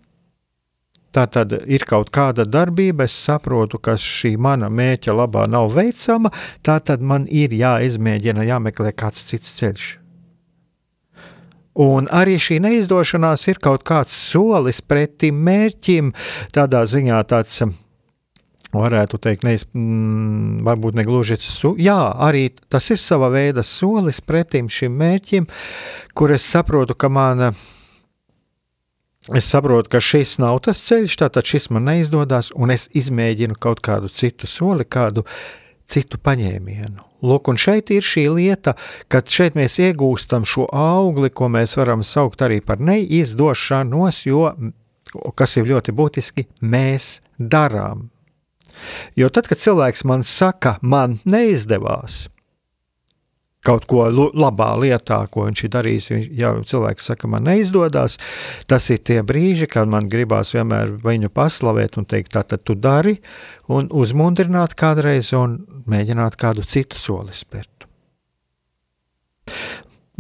Tā 1.11 1.25
tad 1.27 1.53
ir 1.67 1.83
kaut 1.91 2.13
kāda 2.15 2.45
darbība, 2.47 3.09
es 3.09 3.15
saprotu, 3.19 3.81
ka 3.83 3.97
šī 3.99 4.37
mana 4.39 4.69
mēķa 4.71 5.17
labā 5.19 5.49
nav 5.51 5.73
veicama, 5.75 6.31
tā 6.63 6.79
tad 6.79 7.03
man 7.03 7.27
ir 7.27 7.51
jāizmēģina, 7.51 8.47
jāmeklē 8.47 8.95
kāds 8.95 9.25
cits 9.27 9.57
ceļš. 9.59 9.89
Un 11.81 12.07
arī 12.15 12.37
šī 12.39 12.61
neizdošanās 12.63 13.47
ir 13.51 13.59
kaut 13.63 13.83
kāds 13.87 14.15
solis 14.15 14.81
pretim 14.83 15.39
mērķim, 15.47 16.13
tādā 16.55 16.85
ziņā 16.87 17.23
tāds 17.31 17.63
varētu 18.71 19.19
teikt, 19.19 19.43
neiz, 19.47 19.65
mm, 19.75 20.63
varbūt 20.67 20.99
ne 20.99 21.05
gluži 21.07 21.39
su, 21.43 21.75
jā, 21.79 21.99
arī 22.23 22.51
tas 22.71 22.87
ir 22.91 23.01
sava 23.03 23.31
veida 23.33 23.65
solis 23.67 24.21
pretim 24.23 24.71
šim 24.71 24.95
mērķim, 24.99 25.49
kur 26.15 26.31
es 26.35 26.47
saprotu, 26.47 26.95
ka 26.95 27.11
mana 27.11 27.51
Es 29.29 29.45
saprotu, 29.53 29.91
ka 29.93 30.01
šis 30.01 30.39
nav 30.41 30.63
tas 30.65 30.81
ceļš, 30.81 31.19
tātad 31.21 31.45
šis 31.45 31.69
man 31.75 31.85
neizdodas, 31.91 32.49
un 32.57 32.73
es 32.73 32.87
izmēģinu 32.97 33.59
kaut 33.61 33.83
kādu 33.85 34.09
citu 34.09 34.49
soli, 34.49 34.87
kādu 34.89 35.27
citu 35.91 36.17
paņēmienu. 36.25 37.05
Lūk, 37.29 37.51
un 37.53 37.61
šeit 37.61 37.93
ir 37.93 38.07
šī 38.07 38.25
lieta, 38.33 38.73
ka 39.13 39.21
šeit 39.21 39.59
mēs 39.61 39.77
iegūstam 39.85 40.47
šo 40.49 40.65
augli, 40.73 41.29
ko 41.29 41.51
mēs 41.53 41.77
varam 41.77 42.01
saukt 42.01 42.41
arī 42.41 42.63
par 42.65 42.81
neizdošanos, 42.81 44.23
jo, 44.25 44.47
kas 45.37 45.59
ir 45.61 45.69
ļoti 45.69 45.93
būtiski, 46.01 46.47
mēs 46.65 47.19
darām. 47.37 48.09
Jo 49.21 49.29
tad, 49.29 49.53
kad 49.53 49.61
cilvēks 49.61 50.07
man 50.09 50.25
saka, 50.25 50.79
man 50.81 51.19
neizdevās, 51.29 52.31
kaut 53.65 53.85
ko 53.89 54.07
labā 54.11 54.71
lietā, 54.81 55.21
ko 55.33 55.45
viņš 55.49 55.65
ir 55.65 55.73
darījis. 55.75 56.09
Ja 56.37 56.53
cilvēks 56.67 57.11
saka, 57.13 57.29
man 57.31 57.45
neizdodas, 57.49 58.17
tas 58.71 58.89
ir 58.93 59.03
tie 59.05 59.21
brīži, 59.27 59.69
kad 59.71 59.91
man 59.91 60.09
gribās 60.13 60.55
vienmēr 60.57 60.97
viņu 61.05 61.33
paslavēt 61.35 61.99
un 62.01 62.09
teikt, 62.09 62.33
tā 62.37 62.45
tad 62.45 62.65
tu 62.65 62.77
dari, 62.77 63.19
un 63.69 63.91
uzmundrināt 63.93 64.77
kādreiz 64.79 65.33
un 65.37 65.61
mēģināt 65.91 66.39
kādu 66.41 66.65
citu 66.65 66.99
soli 66.99 67.37
spērt. 67.37 67.87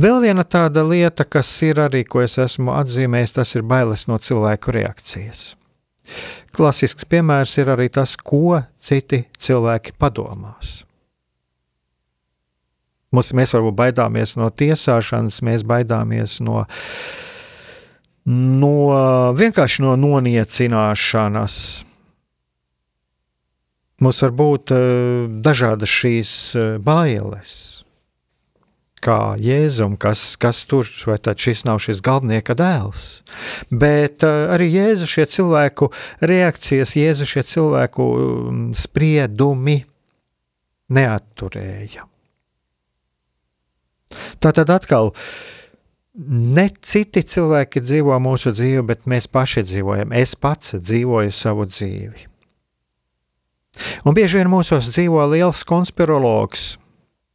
Vēl 0.01 0.23
viena 0.25 0.47
tāda 0.49 0.81
lieta, 0.87 1.27
kas 1.29 1.49
ir 1.67 1.81
arī, 1.83 2.07
ko 2.09 2.23
es 2.25 2.39
esmu 2.41 2.73
atzīmējis, 2.73 3.35
tas 3.37 3.57
ir 3.57 3.67
bailes 3.69 4.07
no 4.09 4.17
cilvēku 4.17 4.73
reakcijas. 4.73 5.51
Klasisks 6.57 7.05
piemērs 7.07 7.53
ir 7.61 7.69
arī 7.75 7.91
tas, 7.93 8.17
ko 8.17 8.63
citi 8.81 9.27
cilvēki 9.39 9.95
padomās. 10.01 10.81
Mums, 13.11 13.33
mēs 13.35 13.51
varbūt 13.57 13.75
baidāmies 13.75 14.37
no 14.39 14.53
tiesāšanas, 14.55 15.41
mēs 15.43 15.65
baidāmies 15.67 16.37
no, 16.47 16.63
no 18.23 18.75
vienkārši 19.35 19.83
no 19.83 19.97
noniecināšanas. 19.99 21.57
Mums 24.01 24.23
var 24.23 24.33
būt 24.33 24.73
uh, 24.73 24.83
dažādas 25.43 25.91
šīs 25.91 26.31
uh, 26.55 26.69
bailes. 26.81 27.83
Kā 29.01 29.35
Jēzum, 29.41 29.97
kas, 30.01 30.37
kas 30.41 30.63
tur, 30.69 30.89
vai 31.09 31.17
tad 31.19 31.41
šis 31.41 31.65
nav 31.67 31.81
šis 31.83 32.03
galvenieka 32.05 32.55
dēls. 32.57 33.25
Bet 33.73 34.23
uh, 34.23 34.53
arī 34.55 34.71
Jēzu 34.71 35.09
šie 35.11 35.27
cilvēku 35.35 35.91
reakcijas, 36.23 36.95
Jēzu 36.95 37.27
šie 37.29 37.45
cilvēku 37.57 38.07
um, 38.15 38.63
spriedumi 38.77 39.81
neatturēja. 40.95 42.10
Tā 44.41 44.53
tad 44.57 44.71
atkal 44.73 45.13
ne 46.31 46.67
citi 46.83 47.23
cilvēki 47.23 47.83
dzīvo 47.85 48.17
mūsu 48.23 48.53
dzīvi, 48.55 48.83
bet 48.89 49.07
mēs 49.11 49.29
paši 49.31 49.65
dzīvojam. 49.69 50.13
Es 50.17 50.35
pats 50.35 50.75
dzīvoju 50.77 51.33
savu 51.35 51.67
dzīvi. 51.71 52.27
Un 54.05 54.17
bieži 54.17 54.41
vien 54.41 54.51
mūsos 54.51 54.91
dzīvo 54.91 55.23
liels 55.31 55.63
konspirologs. 55.69 56.75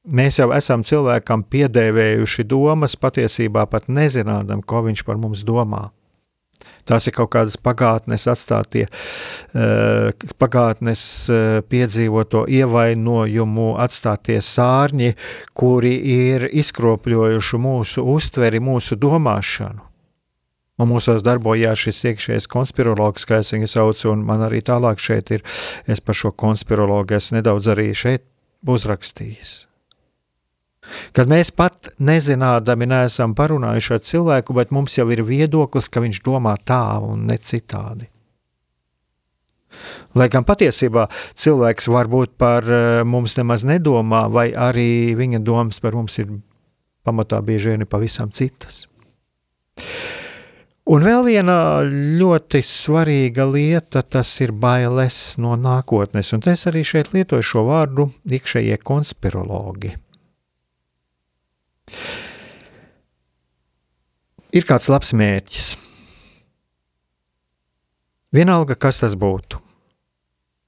Mēs 0.06 0.38
jau 0.38 0.52
esam 0.54 0.84
cilvēkam 0.86 1.42
piedēvējuši 1.50 2.46
domas, 2.46 2.94
patiesībā 3.00 3.66
pat 3.72 3.88
nezinām, 3.90 4.62
ko 4.62 4.84
viņš 4.86 5.02
par 5.08 5.18
mums 5.18 5.42
domā. 5.48 5.88
Tās 6.86 7.08
ir 7.10 7.16
kaut 7.18 7.32
kādas 7.34 7.58
pagātnes 7.58 8.28
atstātie, 8.30 8.86
eh, 8.86 10.28
pagātnes 10.38 11.02
eh, 11.34 11.62
piedzīvoto 11.66 12.46
ievainojumu 12.46 13.72
atstātie 13.82 14.38
sārņi, 14.38 15.16
kuri 15.58 15.96
ir 16.14 16.48
izkropļojuši 16.54 17.62
mūsu 17.66 18.06
uztveri, 18.16 18.62
mūsu 18.62 19.00
domāšanu. 19.02 19.82
Un 20.76 20.92
mūsos 20.92 21.24
darbojās 21.24 21.86
šis 21.88 22.02
iekšējais 22.12 22.50
konspirologs, 22.52 23.24
kā 23.26 23.40
es 23.42 23.54
viņu 23.56 23.70
saucu, 23.72 24.10
un 24.12 24.26
man 24.28 24.44
arī 24.44 24.60
tālāk 24.60 25.00
šeit 25.00 25.32
ir, 25.32 25.46
es 25.88 26.04
par 26.04 26.20
šo 26.20 26.34
konspirologu 26.36 27.16
es 27.16 27.32
nedaudz 27.32 27.72
arī 27.72 27.94
šeit 27.96 28.28
uzrakstījis. 28.68 29.56
Kad 31.16 31.30
mēs 31.32 31.52
pat 31.56 31.92
nezinādami 31.98 32.88
neesam 32.90 33.36
parunājuši 33.38 33.94
ar 33.96 34.04
cilvēku, 34.06 34.56
bet 34.58 34.74
mums 34.76 34.98
jau 34.98 35.08
ir 35.14 35.24
viedoklis, 35.26 35.90
ka 35.90 36.04
viņš 36.04 36.22
domā 36.26 36.56
tā 36.64 36.84
un 37.04 37.26
ne 37.30 37.38
citādi. 37.42 38.10
Lai 40.16 40.30
gan 40.32 40.46
patiesībā 40.48 41.10
cilvēks 41.36 41.90
varbūt 41.92 42.36
par 42.40 42.68
eh, 42.72 43.04
mums 43.04 43.36
nemaz 43.40 43.66
nedomā, 43.68 44.26
vai 44.32 44.50
arī 44.56 45.16
viņa 45.18 45.42
domas 45.44 45.82
par 45.84 45.98
mums 45.98 46.16
ir 46.22 46.32
pamatā 47.06 47.42
bieži 47.46 47.74
vien 47.74 47.88
pavisam 47.90 48.32
citas. 48.32 48.86
Un 50.86 51.02
vēl 51.02 51.24
viena 51.26 51.58
ļoti 51.82 52.62
svarīga 52.62 53.48
lieta, 53.50 54.04
tas 54.06 54.30
ir 54.46 54.54
bailes 54.54 55.18
no 55.42 55.56
nākotnes, 55.58 56.30
un 56.38 56.46
es 56.52 56.68
arī 56.70 56.84
šeit 56.86 57.10
lietoju 57.16 57.42
šo 57.42 57.66
vārdu 57.66 58.12
iekšējie 58.30 58.78
konspirologi. 58.86 59.96
Ir 64.56 64.64
kāds 64.68 64.88
labs 64.92 65.12
mērķis. 65.16 65.74
Vienalga, 68.36 68.76
kas 68.76 69.00
tas 69.04 69.16
būtu. 69.20 69.62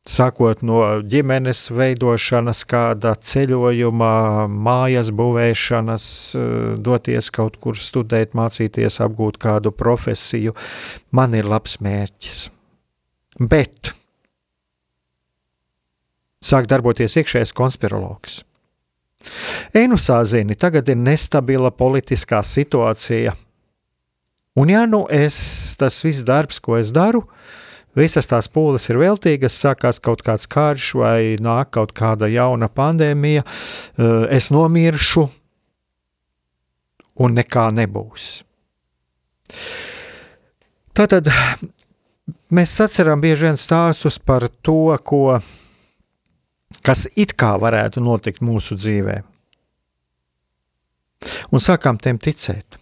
Sākot 0.08 0.62
no 0.64 0.80
ģimenes 1.04 1.66
veidošanas, 1.76 2.62
kāda 2.70 3.12
ceļojuma, 3.20 4.12
mājas 4.48 5.10
būvēšanas, 5.12 6.06
doties 6.80 7.28
kaut 7.36 7.58
kur 7.60 7.76
studēt, 7.76 8.32
mācīties, 8.40 9.02
apgūt 9.04 9.40
kādu 9.44 9.74
profesiju, 9.76 10.56
man 11.12 11.36
ir 11.36 11.50
labs 11.52 11.76
mērķis. 11.84 12.46
Bet 13.52 13.92
sāk 16.40 16.72
darboties 16.72 17.20
iekšējais 17.20 17.52
konspirologs. 17.58 18.46
Enusā 19.76 20.22
zini, 20.26 20.56
tagad 20.56 20.90
ir 20.90 20.98
nestabila 21.00 21.72
politiskā 21.72 22.42
situācija. 22.46 23.34
Un 24.58 24.72
ja 24.74 24.86
nu 24.90 25.04
es, 25.14 25.38
tas 25.78 26.00
viss 26.06 26.26
darbs, 26.26 26.60
ko 26.64 26.80
es 26.80 26.90
daru, 26.94 27.24
visas 27.98 28.30
tās 28.30 28.50
pūles 28.50 28.88
ir 28.90 28.98
veltīgas, 29.02 29.58
sākās 29.58 30.02
kaut 30.02 30.24
kāds 30.26 30.50
karš 30.50 30.94
vai 30.98 31.20
nāk 31.42 31.74
kaut 31.78 31.94
kāda 31.98 32.30
jauna 32.32 32.70
pandēmija, 32.70 33.44
eh, 33.46 34.28
es 34.38 34.50
nomiršu 34.54 35.28
un 37.22 37.38
nekā 37.38 37.70
nebūs. 37.74 38.28
Tātad 40.98 41.30
mēs 42.50 42.74
atceram 42.82 43.22
bieži 43.22 43.46
vien 43.48 43.60
stāstus 43.62 44.18
par 44.18 44.48
to, 44.66 44.98
ko 45.06 45.38
kas 46.84 47.08
it 47.16 47.36
kā 47.40 47.56
varētu 47.62 48.04
notikt 48.04 48.44
mūsu 48.46 48.78
dzīvē. 48.80 49.22
Un 51.52 51.64
sākām 51.64 51.98
tiem 52.02 52.20
ticēt. 52.22 52.78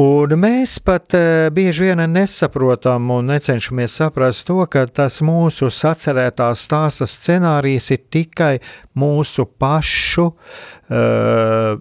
Un 0.00 0.30
mēs 0.38 0.76
pat 0.86 1.16
uh, 1.18 1.48
bieži 1.50 1.88
vien 1.88 2.00
nesaprotam 2.12 3.08
un 3.10 3.32
necenšamies 3.32 3.96
saprast 3.98 4.46
to, 4.46 4.62
ka 4.70 4.84
tas 4.86 5.18
mūsu 5.26 5.66
sacerētās 5.74 6.62
stāsta 6.68 7.08
scenārijs 7.10 7.90
ir 7.96 8.04
tikai 8.06 8.52
mūsu 8.94 9.48
pašu 9.58 10.28
uh, 10.30 11.74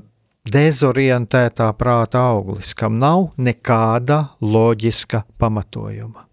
dezorientētā 0.50 1.70
prāta 1.78 2.24
auglis, 2.32 2.74
kam 2.74 2.98
nav 2.98 3.30
nekāda 3.38 4.24
loģiska 4.42 5.24
pamatojuma. 5.38 6.29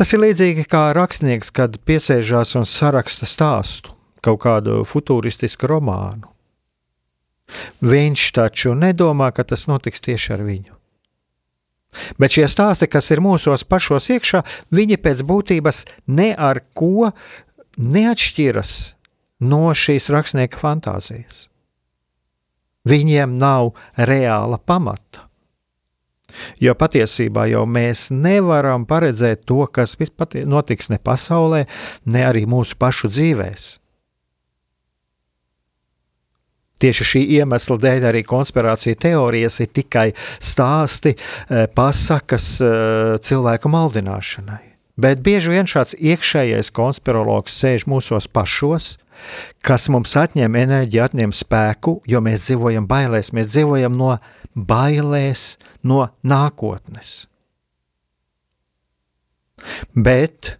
Tas 0.00 0.14
ir 0.16 0.22
līdzīgi 0.22 0.62
kā 0.64 0.94
rakstnieks, 0.96 1.50
kad 1.52 1.74
piesēžās 1.84 2.54
un 2.56 2.64
saraksta 2.64 3.26
stāstu, 3.28 3.92
kaut 4.24 4.40
kādu 4.40 4.78
futuristisku 4.88 5.68
romānu. 5.68 6.24
Viņš 7.84 8.22
taču 8.38 8.72
nedomā, 8.72 9.28
ka 9.36 9.44
tas 9.44 9.66
notiks 9.68 10.00
tieši 10.00 10.32
ar 10.38 10.46
viņu. 10.46 10.78
Bet 12.16 12.32
šie 12.32 12.48
stāsti, 12.48 12.88
kas 12.88 13.12
ir 13.12 13.20
mūsos 13.20 13.66
pašos 13.68 14.08
iekšā, 14.16 14.40
viņi 14.72 14.96
pēc 15.04 15.20
būtības 15.28 15.84
ne 16.16 16.32
ar 16.32 16.62
ko 16.72 17.10
neatšķiras 17.76 18.74
no 19.52 19.64
šīs 19.76 20.08
rakstnieka 20.16 20.64
fantāzijas. 20.64 21.50
Viņiem 22.88 23.36
nav 23.36 23.74
reāla 24.00 24.56
pamata. 24.56 25.28
Jo 26.60 26.76
patiesībā 26.78 27.48
jau 27.50 27.66
mēs 27.66 28.08
nevaram 28.14 28.86
paredzēt 28.88 29.44
to, 29.48 29.64
kas 29.66 29.96
notiks 30.46 30.90
ne 30.90 30.98
pasaulē, 30.98 31.66
ne 32.06 32.24
arī 32.26 32.46
mūsu 32.48 32.78
pašu 32.80 33.12
dzīvēm. 33.12 33.80
Tieši 36.80 37.04
šī 37.04 37.20
iemesla 37.36 37.76
dēļ 37.76 38.06
arī 38.08 38.22
konspirācija 38.24 38.96
teorijas 38.96 39.58
ir 39.60 39.68
tikai 39.76 40.06
stāsti, 40.16 41.12
eh, 41.12 41.66
pasakas 41.76 42.46
eh, 42.64 43.18
cilvēku 43.20 43.68
maldināšanai. 43.68 44.62
Bet 45.00 45.20
bieži 45.24 45.52
vien 45.52 45.68
šāds 45.68 45.94
iekšējais 45.96 46.72
konspirologs 46.76 47.52
sēž 47.56 47.86
mūsos 47.88 48.26
pašos, 48.28 48.96
kas 49.64 49.88
mums 49.92 50.16
atņem 50.16 50.56
enerģiju, 50.56 51.04
atņem 51.04 51.32
spēku, 51.36 52.00
jo 52.08 52.20
mēs 52.24 52.48
dzīvojam 52.48 52.88
bailēs, 52.88 53.32
mēs 53.36 53.52
dzīvojam 53.52 53.96
no 53.96 54.16
bailēs, 54.56 55.54
no 55.82 56.04
nākotnes. 56.22 57.26
Bet 59.94 60.54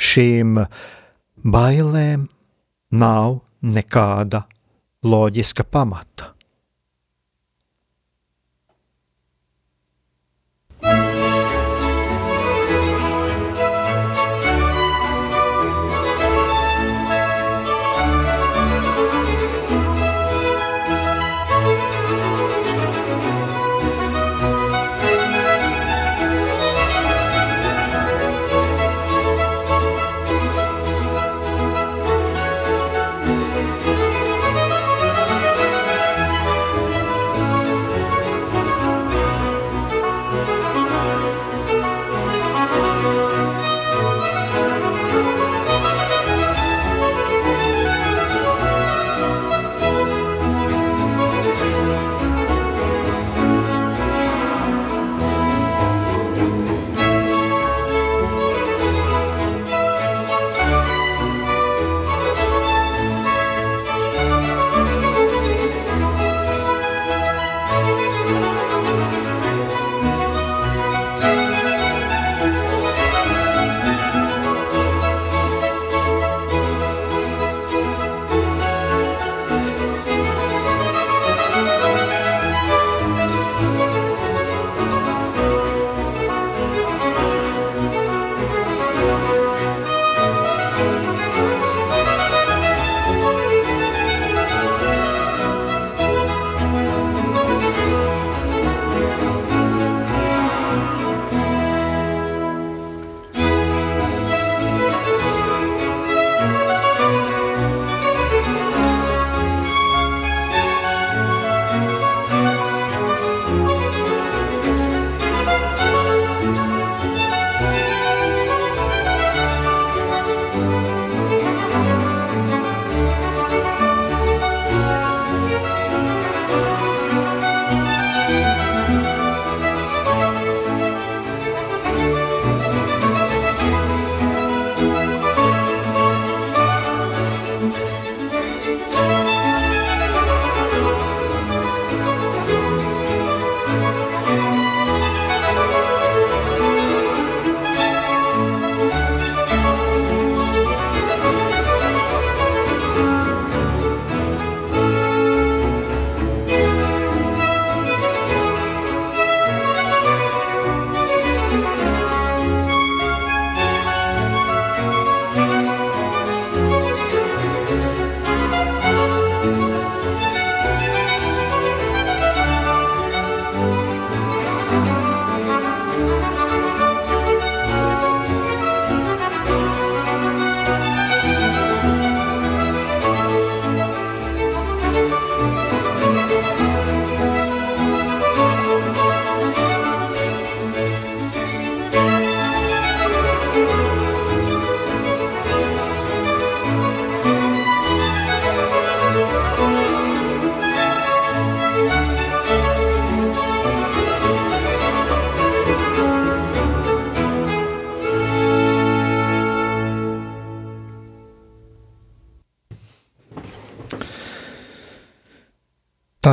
šīm 0.00 0.58
bailēm 1.44 2.26
nav 2.90 3.40
nekāda 3.60 4.44
loģiska 5.04 5.64
pamata. 5.64 6.34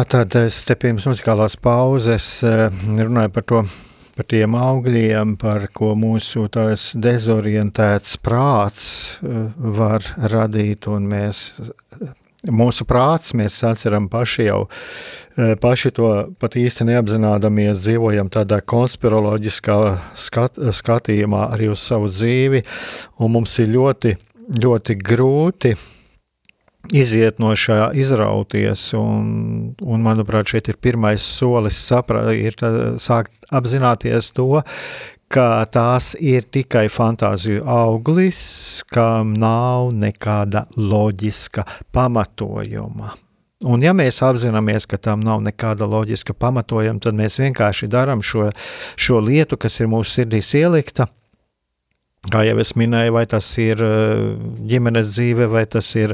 Tātad 0.07 0.45
es 0.47 0.61
te 0.63 0.75
pirms 0.79 1.03
muzikālās 1.03 1.57
pauzes 1.59 2.25
eh, 2.47 2.69
runāju 2.95 3.31
par 3.35 3.43
to, 3.43 3.57
par 4.15 4.27
tiem 4.31 4.53
augļiem, 4.55 5.33
par 5.41 5.65
ko 5.75 5.89
mūsu 5.99 6.45
tās 6.47 6.93
dezorientēts 6.95 8.13
prāts 8.23 8.85
eh, 9.19 9.41
var 9.57 10.07
radīt, 10.31 10.87
un 10.87 11.09
mēs, 11.11 11.41
mūsu 12.47 12.87
prāts, 12.87 13.33
mēs 13.35 13.57
atceram 13.67 14.07
paši 14.13 14.47
jau, 14.47 14.61
eh, 15.35 15.57
paši 15.59 15.91
to 15.99 16.13
pat 16.39 16.55
īsti 16.55 16.87
neapzinādamies, 16.87 17.83
dzīvojam 17.83 18.31
tādā 18.31 18.61
konspiroloģiskā 18.63 19.77
skat, 20.15 20.63
skatījumā 20.79 21.49
arī 21.57 21.67
uz 21.75 21.83
savu 21.83 22.07
dzīvi, 22.07 22.63
un 23.19 23.35
mums 23.35 23.59
ir 23.59 23.75
ļoti, 23.75 24.15
ļoti 24.55 24.99
grūti 25.03 25.75
iziet 26.93 27.39
no 27.39 27.53
šā, 27.57 27.91
izrauties. 27.97 28.89
Un, 28.97 29.75
un 29.81 30.03
manuprāt, 30.05 30.49
šeit 30.53 30.71
ir 30.71 30.79
pirmais 30.81 31.23
solis, 31.23 31.79
sapra, 31.89 32.25
ir 32.33 32.57
tā, 32.59 32.71
sākt 33.01 33.47
apzināties 33.51 34.31
to, 34.37 34.63
ka 35.31 35.65
tās 35.71 36.13
ir 36.19 36.47
tikai 36.47 36.87
fantāziju 36.91 37.65
auglis, 37.67 38.39
kam 38.93 39.35
nav 39.35 39.91
nekāda 39.95 40.67
loģiska 40.77 41.67
pamatojuma. 41.95 43.13
Un 43.65 43.81
ja 43.81 43.89
mēs 43.97 44.19
apzināmies, 44.21 44.85
ka 44.85 44.99
tam 45.01 45.23
nav 45.25 45.41
nekāda 45.41 45.87
loģiska 45.89 46.35
pamatojuma, 46.37 47.01
tad 47.01 47.17
mēs 47.17 47.39
vienkārši 47.41 47.89
darām 47.89 48.21
šo, 48.21 48.51
šo 48.95 49.21
lietu, 49.25 49.57
kas 49.57 49.79
ir 49.81 49.89
mūsu 49.89 50.19
sirdīs 50.19 50.53
ielikta, 50.59 51.07
Kā 52.27 52.41
jau 52.43 52.57
es 52.59 52.73
minēju, 52.75 53.13
vai 53.15 53.23
tas 53.29 53.45
ir 53.61 53.79
eh, 53.83 54.21
ģimenes 54.67 55.13
dzīve, 55.13 55.47
vai 55.51 55.63
tas 55.71 55.87
ir 55.95 56.13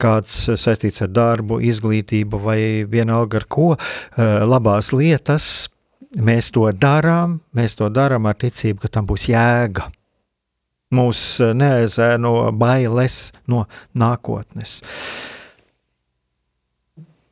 kāds 0.00 0.46
saistīts 0.56 1.02
ar 1.04 1.10
darbu, 1.12 1.58
izglītību, 1.68 2.40
vai 2.40 2.60
vienalga 2.88 3.42
ar 3.42 3.46
ko, 3.52 3.66
eh, 3.76 4.30
labās 4.48 4.92
lietas, 4.96 5.48
mēs 6.16 6.48
to 6.56 6.64
darām, 6.72 7.40
mēs 7.56 7.76
to 7.76 7.90
darām 7.92 8.30
ar 8.30 8.38
ticību, 8.40 8.80
ka 8.84 8.92
tam 8.96 9.10
būs 9.10 9.28
jēga. 9.28 9.90
Mūs 10.96 11.20
eh, 11.44 11.52
neaizēno 11.56 12.32
bailes 12.56 13.18
no 13.52 13.66
nākotnes. 13.92 14.78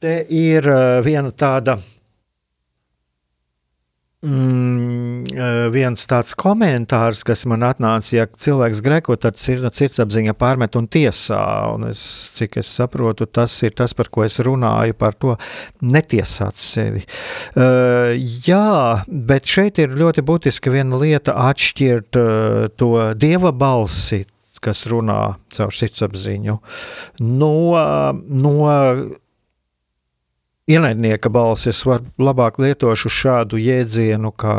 Te 0.01 0.15
ir 0.33 0.65
viena 1.05 1.29
tāda 1.37 1.77
mm, 4.27 5.25
eh, 5.35 5.69
viens 5.73 6.07
tāds 6.09 6.35
komentārs, 6.39 7.23
kas 7.27 7.45
man 7.51 7.65
atnāca, 7.67 8.11
ja 8.15 8.27
cilvēks 8.29 8.83
greko, 8.85 9.17
tad 9.21 9.39
ir 9.51 9.65
sirdsapziņa 9.65 10.35
pārmet 10.39 10.77
un 10.81 10.89
tiesā. 10.91 11.43
Un 11.75 11.89
es, 11.91 12.03
cik 12.37 12.61
es 12.63 12.71
saprotu, 12.81 13.27
tas 13.27 13.55
ir 13.67 13.75
tas, 13.79 13.95
par 13.97 14.11
ko 14.13 14.25
es 14.27 14.41
runāju, 14.45 14.97
par 14.99 15.17
to 15.17 15.37
netiesāt 15.81 16.61
sevi. 16.61 17.05
Uh, 17.55 18.13
jā, 18.47 19.05
bet 19.09 19.49
šeit 19.49 19.81
ir 19.83 19.97
ļoti 19.97 20.25
būtiski 20.27 20.73
viena 20.73 21.01
lieta 21.01 21.37
atšķirt 21.49 22.21
uh, 22.21 22.69
to 22.77 22.93
dieva 23.17 23.55
balsi, 23.57 24.25
kas 24.61 24.85
runā 24.93 25.21
caur 25.57 25.73
sirdsapziņu, 25.73 26.59
no, 27.25 27.55
no 28.29 28.55
ienaidnieka 30.71 31.31
balsi. 31.33 31.71
Es 31.75 31.83
varu 31.89 32.09
labāk 32.23 32.61
lietošu 32.63 33.13
šādu 33.13 33.61
jēdzienu, 33.61 34.33
kā, 34.39 34.57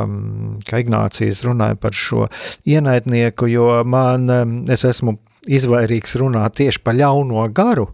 kā 0.67 0.84
Ignācijas 0.84 1.43
runāja 1.47 1.80
par 1.82 1.95
šo 1.97 2.28
ienaidnieku, 2.67 3.50
jo 3.52 3.67
man, 3.88 4.30
es 4.71 4.86
esmu 4.88 5.17
izvairīgs 5.50 6.15
runāt 6.21 6.60
tieši 6.60 6.82
par 6.86 6.97
ļauno 7.00 7.47
garu, 7.56 7.88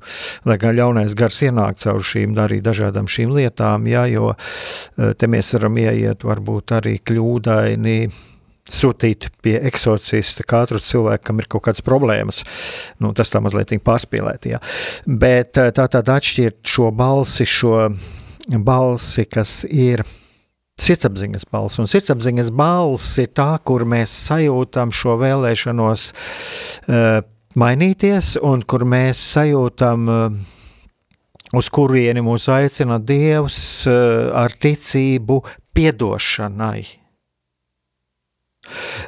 lai 0.47 0.57
gan 0.59 0.75
ļaunais 0.75 1.15
gars 1.17 1.39
ienāk 1.47 1.79
caur 1.79 2.03
šīm 2.03 2.35
arī 2.43 2.59
dažādām 2.63 3.07
šīm 3.07 3.31
lietām, 3.37 3.87
jā, 3.87 4.03
jo 4.11 4.33
eh, 4.33 5.13
te 5.15 5.29
mēs 5.31 5.53
varam 5.55 5.79
ieiet 5.79 6.27
varbūt 6.27 6.75
arī 6.81 6.97
kļūdaini 7.07 7.99
sūtīt 8.67 9.29
pie 9.43 9.55
eksorcista 9.67 10.45
katru 10.47 10.81
cilvēku, 10.83 11.23
kam 11.29 11.41
ir 11.41 11.49
kaut 11.51 11.65
kādas 11.67 11.83
problēmas. 11.85 12.43
Nu, 13.03 13.13
tas 13.17 13.31
tā 13.33 13.41
mazliet 13.43 13.73
pārspīlēt, 13.83 14.49
jā. 14.51 14.61
Bet 15.07 15.59
eh, 15.61 15.71
tā 15.75 15.87
tad 15.91 16.09
atšķirt 16.13 16.61
šo 16.67 16.91
balsi, 16.95 17.47
šo 17.47 17.87
balsi, 18.63 19.25
kas 19.27 19.61
ir 19.67 20.03
sirdsapziņas 20.77 21.47
balss. 21.51 21.79
Un 21.81 21.89
sirdsapziņas 21.89 22.51
balss 22.55 23.17
ir 23.21 23.31
tā, 23.35 23.55
kur 23.65 23.85
mēs 23.89 24.13
sajūtam 24.27 24.93
šo 24.95 25.17
vēlēšanos 25.21 26.11
uh, 26.11 27.23
mainīties, 27.57 28.35
un 28.45 28.61
kur 28.61 28.85
mēs 28.85 29.21
sajūtam, 29.33 30.05
uh, 30.11 31.57
uz 31.57 31.71
kurieni 31.73 32.21
mūs 32.25 32.47
aicina 32.53 33.01
Dievs 33.01 33.59
uh, 33.89 34.29
ar 34.37 34.53
ticību 34.53 35.41
piedošanai. 35.77 37.06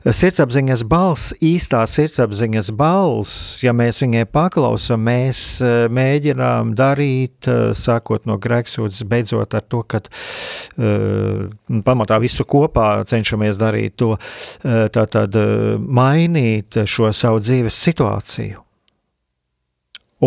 Sirdsapziņas 0.05 0.83
balss, 0.87 1.33
īstā 1.43 1.81
sirdsapziņas 1.89 2.71
balss, 2.79 3.59
ja 3.63 3.73
mēs 3.75 3.99
viņai 4.03 4.23
paklausām, 4.31 5.03
mēs 5.09 5.41
eh, 5.61 5.87
mēģinām 5.91 6.71
darīt, 6.79 7.49
eh, 7.49 7.71
sākot 7.75 8.29
no 8.29 8.39
grēksūdzes, 8.41 9.03
beidzot 9.09 9.57
ar 9.57 9.65
to, 9.69 9.81
ka 9.89 9.99
uh, 9.99 11.45
pamatā 11.85 12.19
visu 12.21 12.45
kopā 12.47 13.03
cenšamies 13.09 13.59
darīt 13.59 13.97
to, 13.99 14.13
uh, 14.15 14.87
tātad 14.93 15.35
uh, 15.39 15.75
mainīt 15.79 16.79
šo 16.87 17.11
savu 17.15 17.43
dzīves 17.43 17.83
situāciju. 17.89 18.65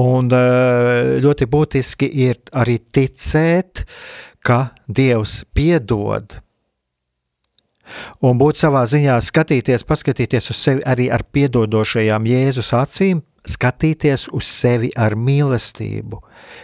Un 0.01 0.33
ļoti 1.21 1.45
būtiski 1.53 2.07
ir 2.25 2.38
arī 2.57 2.79
ticēt, 2.81 3.83
ka 4.40 4.71
Dievs 4.88 5.42
piedod 5.53 6.38
un 8.22 8.40
būt 8.40 8.62
savā 8.62 8.85
ziņā 8.88 9.18
skatīties, 9.22 9.87
paskatīties 9.88 10.50
uz 10.52 10.59
sevi 10.59 10.83
arī 10.87 11.11
ar 11.12 11.24
piedodošajām 11.35 12.26
Jēzus 12.31 12.72
acīm, 12.76 13.22
skatīties 13.48 14.28
uz 14.33 14.46
sevi 14.46 14.90
ar 14.96 15.16
mīlestību. 15.18 16.20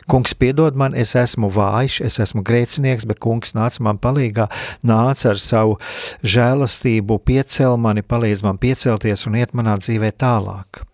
Kungs, 0.08 0.34
piedod 0.38 0.76
man, 0.78 0.94
es 0.94 1.14
esmu 1.18 1.50
vājš, 1.52 2.00
es 2.06 2.18
esmu 2.22 2.44
grēcinieks, 2.46 3.06
bet 3.08 3.20
kungs 3.22 3.54
nāca 3.56 3.82
man 3.84 3.98
palīgā, 3.98 4.46
nāca 4.86 5.32
ar 5.32 5.42
savu 5.42 5.78
žēlastību, 6.22 7.18
piecēl 7.26 7.78
mani, 7.80 8.04
palīdz 8.06 8.44
man 8.46 8.60
piecelties 8.62 9.26
un 9.26 9.40
iet 9.40 9.56
manā 9.58 9.78
dzīvē 9.82 10.12
tālāk. 10.18 10.84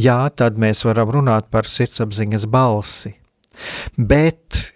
Jā, 0.00 0.26
tad 0.34 0.58
mēs 0.58 0.82
varam 0.86 1.12
runāt 1.14 1.52
par 1.54 1.70
sirdsapziņas 1.70 2.48
balsi, 2.50 3.14
bet 3.94 4.73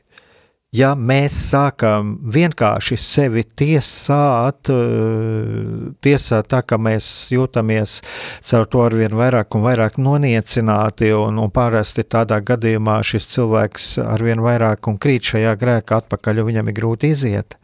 ja 0.77 0.91
mēs 0.93 1.33
sākam 1.49 2.17
vienkārši 2.29 2.97
sevi 3.01 3.45
tiesāt, 3.57 4.69
eh, 4.69 5.95
tiesāt 6.05 6.51
tā, 6.53 6.61
ka 6.63 6.77
mēs 6.77 7.31
jūtamies 7.33 8.03
caur 8.45 8.67
to 8.67 8.83
arvien 8.85 9.17
vairāk 9.17 9.57
un 9.57 9.65
vairāk 9.65 9.97
noniecināti, 9.97 11.13
un, 11.17 11.39
un 11.41 11.51
parasti 11.51 12.05
tādā 12.05 12.41
gadījumā 12.45 12.99
šis 13.03 13.31
cilvēks 13.33 13.89
arvien 14.05 14.45
vairāk 14.45 14.91
un 14.93 14.99
krīt 14.99 15.33
šajā 15.33 15.57
grēkā 15.57 16.03
atpakaļ, 16.03 16.43
un 16.43 16.51
viņam 16.53 16.69
ir 16.69 16.77
grūti 16.77 17.15
iziet. 17.17 17.57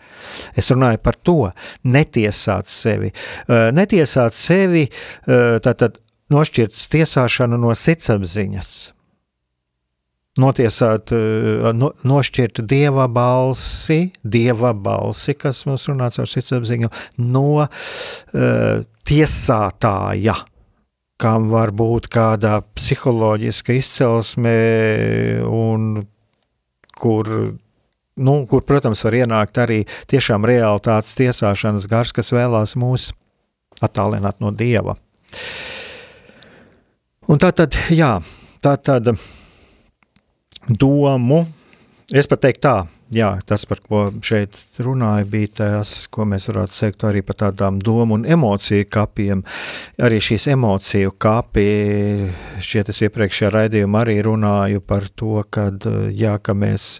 Es 0.56 0.70
runāju 0.72 1.02
par 1.04 1.20
to, 1.20 1.50
netiesāt 1.84 2.72
sevi. 2.72 3.12
Eh, 3.12 3.68
netiesāt 3.76 4.32
sevi, 4.32 4.88
eh, 4.88 5.60
tātad 5.60 6.00
nošķirt 6.32 6.72
tiesāšanu 6.72 7.60
no 7.60 7.76
sirdsapziņas 7.76 8.94
notiesāt, 10.40 11.12
eh, 11.14 11.68
no, 11.76 11.92
nošķirt 12.02 12.62
dieva 12.66 13.06
balsi, 13.08 14.12
dieva 14.22 14.72
balsi, 14.74 15.36
kas 15.38 15.64
mums 15.68 15.86
runāts 15.90 16.18
ar 16.18 16.30
sirdsapziņu, 16.30 16.90
no 17.22 17.46
uh, 17.62 17.68
tiesātāja, 19.06 20.36
kam 21.20 21.50
var 21.52 21.70
būt 21.76 22.08
kāda 22.12 22.58
psiholoģiska 22.74 23.76
izcelsme 23.78 24.56
un 25.46 26.02
kur 26.98 27.30
nu, 28.14 28.34
kur, 28.50 28.62
protams, 28.66 29.02
var 29.06 29.16
ienākt 29.18 29.58
arī 29.58 29.80
tiešām 30.10 30.46
realitātes 30.46 31.16
tiesāšanas 31.18 31.88
gars, 31.90 32.12
kas 32.14 32.30
vēlās 32.34 32.76
mūs 32.78 33.10
attālināt 33.82 34.42
no 34.42 34.52
dieva. 34.54 34.94
Un 37.30 37.40
tā 37.40 37.50
tad, 37.56 37.74
jā, 37.90 38.18
tā 38.62 38.76
tad 38.78 39.10
domu. 40.68 41.44
Es 42.12 42.28
pat 42.28 42.42
teiktu 42.44 42.60
tā, 42.66 42.72
jā, 43.16 43.30
tas, 43.48 43.62
par 43.64 43.78
ko 43.80 44.02
šeit 44.22 44.52
runāju, 44.84 45.24
bija 45.32 45.50
tas, 45.56 45.92
ko 46.12 46.26
mēs 46.28 46.50
varētu 46.50 46.76
teikt 46.76 47.04
arī 47.08 47.22
par 47.24 47.38
tādām 47.40 47.78
domu 47.80 48.18
un 48.18 48.26
emociju 48.28 48.84
kapiem. 48.92 49.40
Arī 50.04 50.18
šīs 50.22 50.44
emociju 50.52 51.14
kapi, 51.24 51.64
šeit 52.60 52.92
es 52.92 53.00
iepriekšējā 53.06 53.50
raidījumā 53.54 54.04
arī 54.04 54.18
runāju 54.26 54.84
par 54.84 55.08
to, 55.16 55.40
kad, 55.48 55.88
jā, 56.12 56.36
ka 56.44 56.52
mēs 56.52 56.98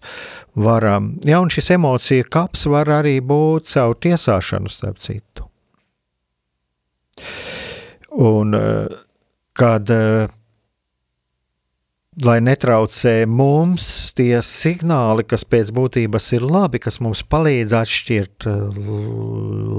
varam, 0.56 1.12
jā, 1.28 1.42
un 1.42 1.52
šis 1.52 1.74
emociju 1.76 2.30
kaps 2.32 2.64
var 2.72 2.92
arī 3.02 3.18
būt 3.20 3.68
caur 3.74 3.98
tiesāšanu, 4.06 4.72
starp 4.72 5.04
citu. 5.04 5.50
Un 8.24 8.56
kad 9.54 9.90
lai 12.22 12.38
netraucē 12.44 13.24
mums 13.26 14.12
tie 14.14 14.38
signāli, 14.44 15.24
kas 15.26 15.44
pēc 15.48 15.72
būtības 15.74 16.28
ir 16.36 16.44
labi, 16.46 16.80
kas 16.82 17.00
mums 17.02 17.24
palīdz 17.26 17.74
atšķirt 17.80 18.46
eh, 18.50 18.82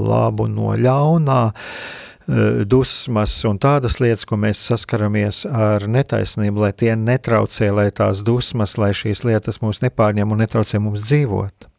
labu 0.09 0.47
no 0.51 0.73
ļaunā, 0.79 1.41
eh, 1.51 2.63
dusmas 2.67 3.37
un 3.47 3.59
tādas 3.61 3.99
lietas, 4.03 4.25
ko 4.27 4.39
mēs 4.41 4.63
saskaramies 4.71 5.45
ar 5.47 5.87
netaisnību, 5.87 6.65
lai 6.65 6.73
tie 6.75 6.95
netraucē, 6.99 7.71
lai 7.75 7.87
tās 7.95 8.23
dusmas, 8.25 8.75
lai 8.81 8.91
šīs 8.97 9.23
lietas 9.27 9.61
mūs 9.63 9.79
nepārņem 9.85 10.35
un 10.35 10.43
netraucē 10.43 10.81
mums 10.83 11.07
dzīvot. 11.07 11.69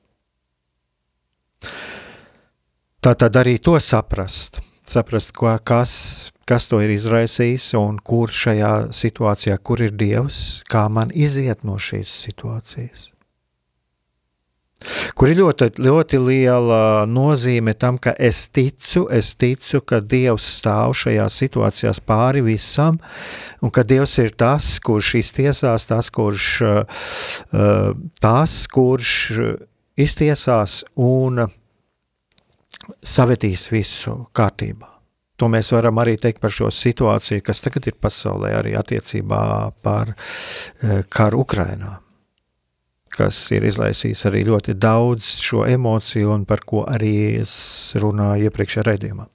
Tā 3.05 3.13
tad 3.15 3.37
arī 3.39 3.59
to 3.63 3.77
saprast, 3.83 4.59
saprast, 4.89 5.31
ko, 5.37 5.53
kas 5.63 6.33
kas 6.47 6.69
to 6.71 6.81
ir 6.85 6.95
izraisījis 6.95 7.73
un 7.81 7.99
kur 7.99 8.31
šajā 8.31 8.93
situācijā, 8.95 9.59
kur 9.59 9.83
ir 9.83 9.93
Dievs, 9.99 10.63
kā 10.71 10.87
man 10.93 11.11
iziet 11.15 11.67
no 11.67 11.79
šīs 11.83 12.13
situācijas. 12.27 13.11
Kur 15.17 15.31
ir 15.33 15.39
ļoti, 15.41 15.71
ļoti 15.81 16.19
liela 16.21 17.07
nozīme 17.09 17.73
tam, 17.75 17.97
ka 17.99 18.13
es 18.21 18.45
ticu, 18.53 19.07
es 19.11 19.33
ticu, 19.41 19.81
ka 19.81 20.03
Dievs 20.05 20.47
stāv 20.61 20.93
šajā 21.01 21.27
situācijā 21.33 21.95
pāri 22.07 22.45
visam, 22.45 23.01
un 23.65 23.73
ka 23.73 23.83
Dievs 23.89 24.19
ir 24.23 24.35
tas, 24.39 24.77
kurš 24.85 25.15
iztiesās, 25.23 25.89
tas, 25.89 26.13
kurš, 26.13 26.51
uh, 26.63 27.95
tas, 28.21 28.59
kurš 28.71 29.15
iztiesās 29.97 30.83
un 30.95 31.47
savetīs 33.03 33.71
visu 33.73 34.21
kārtībā. 34.37 34.96
To 35.37 35.49
mēs 35.53 35.69
varam 35.75 35.99
arī 36.01 36.17
teikt 36.21 36.41
par 36.41 36.53
šo 36.53 36.71
situāciju, 36.73 37.45
kas 37.45 37.61
tagad 37.65 37.87
ir 37.91 37.97
pasaulē, 38.01 38.55
arī 38.57 38.73
attiecībā 38.79 39.41
par 39.85 40.15
e, 40.15 41.03
karu 41.13 41.43
Ukrajinā, 41.45 41.91
kas 43.13 43.43
ir 43.53 43.67
izlaisījis 43.69 44.25
arī 44.31 44.47
ļoti 44.49 44.77
daudz 44.81 45.29
šo 45.45 45.67
emociju, 45.69 46.31
un 46.33 46.47
par 46.49 46.65
ko 46.65 46.87
arī 46.89 47.43
es 47.43 47.53
runāju 48.01 48.49
iepriekšējā 48.49 48.87
raidījumā. 48.89 49.29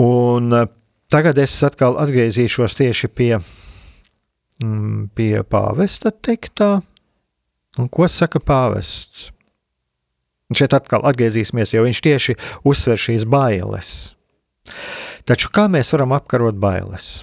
Un 0.00 0.56
e, 0.56 0.64
tagad 1.12 1.42
es 1.44 1.58
atkal 1.68 2.00
atgriezīšos 2.00 2.78
tieši 2.80 3.12
pie, 3.12 3.34
mm, 4.64 5.12
pie 5.12 5.44
pāvesta 5.44 6.16
teiktā. 6.16 6.78
Un 7.76 7.92
ko 7.92 8.08
saka 8.08 8.40
pāvests? 8.40 9.28
Un 10.52 10.56
šeit 10.58 10.74
atkal 10.76 11.06
atgriezīsimies, 11.08 11.70
jo 11.72 11.86
viņš 11.86 12.00
tieši 12.04 12.34
uzsver 12.68 12.98
šīs 13.00 13.22
bailes. 13.24 14.12
Taču 15.24 15.48
kā 15.48 15.64
mēs 15.72 15.94
varam 15.94 16.12
apkarot 16.12 16.58
bailes? 16.60 17.22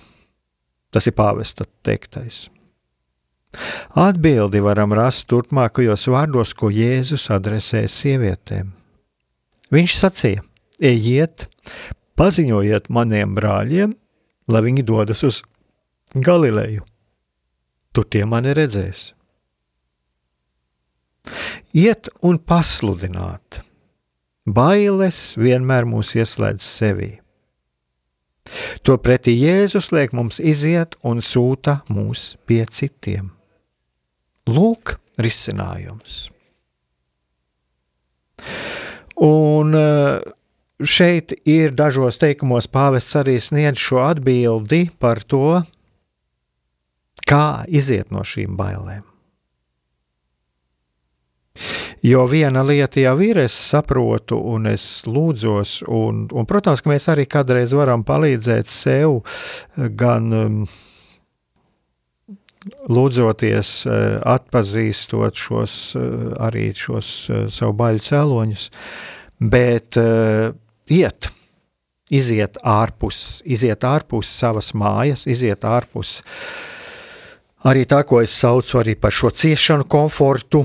Tas 0.89 1.05
ir 1.05 1.13
pāvesta 1.13 1.67
teiktais. 1.85 2.47
Atbildi 3.93 4.63
varam 4.65 4.95
rast 4.97 5.27
turpmākajos 5.29 6.07
vārdos, 6.09 6.55
ko 6.57 6.71
Jēzus 6.73 7.27
adresē 7.33 7.83
sievietēm. 7.85 8.73
Viņš 9.69 9.97
sacīja: 9.99 10.41
Ejiet, 10.81 11.45
paziņojiet 12.17 12.89
maniem 12.89 13.37
brāļiem, 13.37 13.93
lai 14.49 14.65
viņi 14.65 14.87
dodas 14.89 15.21
uz 15.21 15.43
Galileju. 16.17 16.81
Tur 17.93 18.09
tie 18.09 18.25
mani 18.25 18.57
redzēs. 18.57 19.11
Iet 21.77 22.09
un 22.25 22.39
pasludināt. 22.39 23.61
Bailes 24.49 25.35
vienmēr 25.37 25.85
mūs 25.85 26.15
ieslēdz 26.17 26.65
sevī. 26.65 27.11
To 28.81 28.97
pretī 28.97 29.35
Jēzus 29.37 29.91
liek 29.93 30.15
mums 30.17 30.39
iziet 30.41 30.95
un 31.05 31.21
sūta 31.21 31.81
mūs 31.91 32.33
pie 32.49 32.63
citiem. 32.65 33.29
Lūk, 34.49 34.95
risinājums. 35.21 36.29
Un 39.21 39.75
eh, 39.75 40.21
šeit 40.79 41.35
ir 41.43 41.75
dažos 41.77 42.17
teikumos 42.21 42.69
pāvests 42.71 43.19
arī 43.19 43.37
sniedz 43.43 43.81
šo 43.83 44.01
atbildi 44.07 44.87
par 44.97 45.21
to, 45.27 45.59
kā 47.29 47.67
iziet 47.67 48.15
no 48.15 48.23
šīm 48.25 48.55
bailēm. 48.57 49.08
Jo 52.05 52.25
viena 52.29 52.63
lieta 52.63 53.01
jau 53.01 53.15
ir, 53.23 53.41
es 53.43 53.55
saprotu, 53.71 54.37
un 54.53 54.69
es 54.71 54.85
lūdzos, 55.07 55.79
un, 55.87 56.27
un 56.31 56.47
protams, 56.49 56.83
ka 56.83 56.91
mēs 56.91 57.09
arī 57.11 57.25
kādreiz 57.29 57.73
varam 57.75 58.05
palīdzēt 58.07 58.71
sev, 58.71 59.19
gan 59.99 60.29
um, 60.35 60.61
lūdzoties, 62.91 63.73
uh, 63.87 63.97
atpazīstot 64.35 65.39
šos, 65.39 65.75
uh, 65.99 66.31
arī 66.47 66.69
šos 66.75 67.11
uh, 67.29 67.43
savu 67.51 67.75
baļu 67.79 68.05
cēloņus, 68.09 68.69
bet 69.39 69.95
iet, 70.91 71.29
iziet 72.11 72.57
ārpus, 72.67 73.39
iziet 73.47 73.85
ārpus 73.87 74.27
savas 74.41 74.73
mājas, 74.75 75.23
iziet 75.31 75.63
ārpus 75.63 76.17
arī 77.67 77.85
tā, 77.89 78.03
ko 78.07 78.21
es 78.23 78.33
saucu 78.35 78.79
arī 78.81 78.95
par 78.99 79.15
šo 79.15 79.31
ciešanu 79.35 79.87
komfortu, 79.89 80.63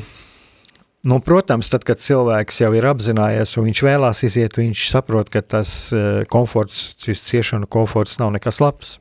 Nu, 1.05 1.18
protams, 1.20 1.68
tad, 1.68 1.82
kad 1.84 2.00
cilvēks 2.00 2.62
jau 2.62 2.70
ir 2.72 2.86
apzinājies 2.88 3.50
un 3.61 3.66
viņš 3.68 3.80
vēlās 3.84 4.22
iziet, 4.24 4.57
viņš 4.57 4.86
saprot, 4.88 5.28
ka 5.28 5.42
tas 5.44 5.92
eh, 5.92 6.22
komforts, 6.32 6.94
šis 7.05 7.20
ciešanu 7.28 7.68
komforts 7.68 8.16
nav 8.22 8.32
nekas 8.32 8.62
labs. 8.64 8.96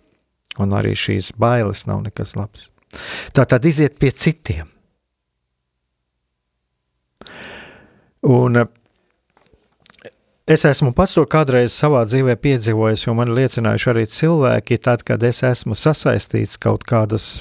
Un 0.59 0.75
arī 0.75 0.91
šīs 0.99 1.31
bailes 1.39 1.85
nav 1.87 2.03
nekas 2.03 2.35
labs. 2.37 2.67
Tā 3.33 3.47
tad 3.49 3.63
iziet 3.65 3.95
pie 3.97 4.11
citiem. 4.11 4.67
Un 8.23 8.59
uh, 8.59 8.67
Es 10.43 10.65
esmu 10.67 10.89
pats 10.91 11.13
to 11.15 11.21
kādreiz 11.23 11.71
savā 11.71 12.01
dzīvē 12.03 12.33
piedzīvojis, 12.43 13.05
jo 13.05 13.13
man 13.15 13.29
liecinājuši 13.31 13.85
arī 13.87 14.01
cilvēki, 14.11 14.75
tad, 14.83 15.05
kad 15.07 15.21
es 15.23 15.37
esmu 15.47 15.71
sasaistīts 15.79 16.57
kaut 16.59 16.81
kādas, 16.83 17.39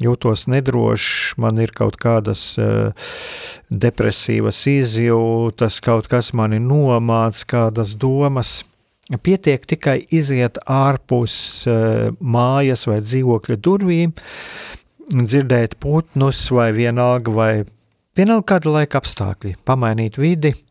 jūtos 0.00 0.46
nedrošs, 0.48 1.34
man 1.36 1.60
ir 1.60 1.74
kaut 1.76 1.98
kādas 2.00 2.54
uh, 2.56 3.10
depresīvas 3.68 4.62
izjūtas, 4.72 5.76
kaut 5.84 6.08
kas 6.08 6.32
mani 6.32 6.56
nomāc, 6.64 7.42
kādas 7.50 7.92
domas. 8.00 8.62
Pietiek 9.20 9.66
tikai 9.68 9.98
iziet 10.08 10.56
ārpus 10.64 11.34
uh, 11.68 12.14
mājas 12.16 12.86
vai 12.88 13.02
dzīvokļa 13.04 13.58
durvīm, 13.60 14.14
dzirdēt 15.12 15.76
putnus 15.84 16.46
vai 16.48 16.70
vienalga 16.72 17.36
vai 17.42 17.52
vienalga 18.16 18.54
kāda 18.54 18.74
laika 18.78 19.04
apstākļi, 19.04 19.58
pamainīt 19.68 20.16
vidi– 20.16 20.54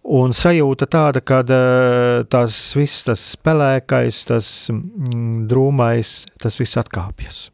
Un 0.00 0.32
sajūta 0.32 0.86
tāda, 0.88 1.20
ka 1.20 1.42
eh, 1.44 2.24
tas 2.32 2.56
viss, 2.76 3.04
tas 3.04 3.20
spēlēkais, 3.34 4.22
tas 4.30 4.48
mm, 4.72 5.46
drūmais, 5.50 6.12
tas 6.40 6.56
viss 6.62 6.78
atkāpjas. 6.80 7.50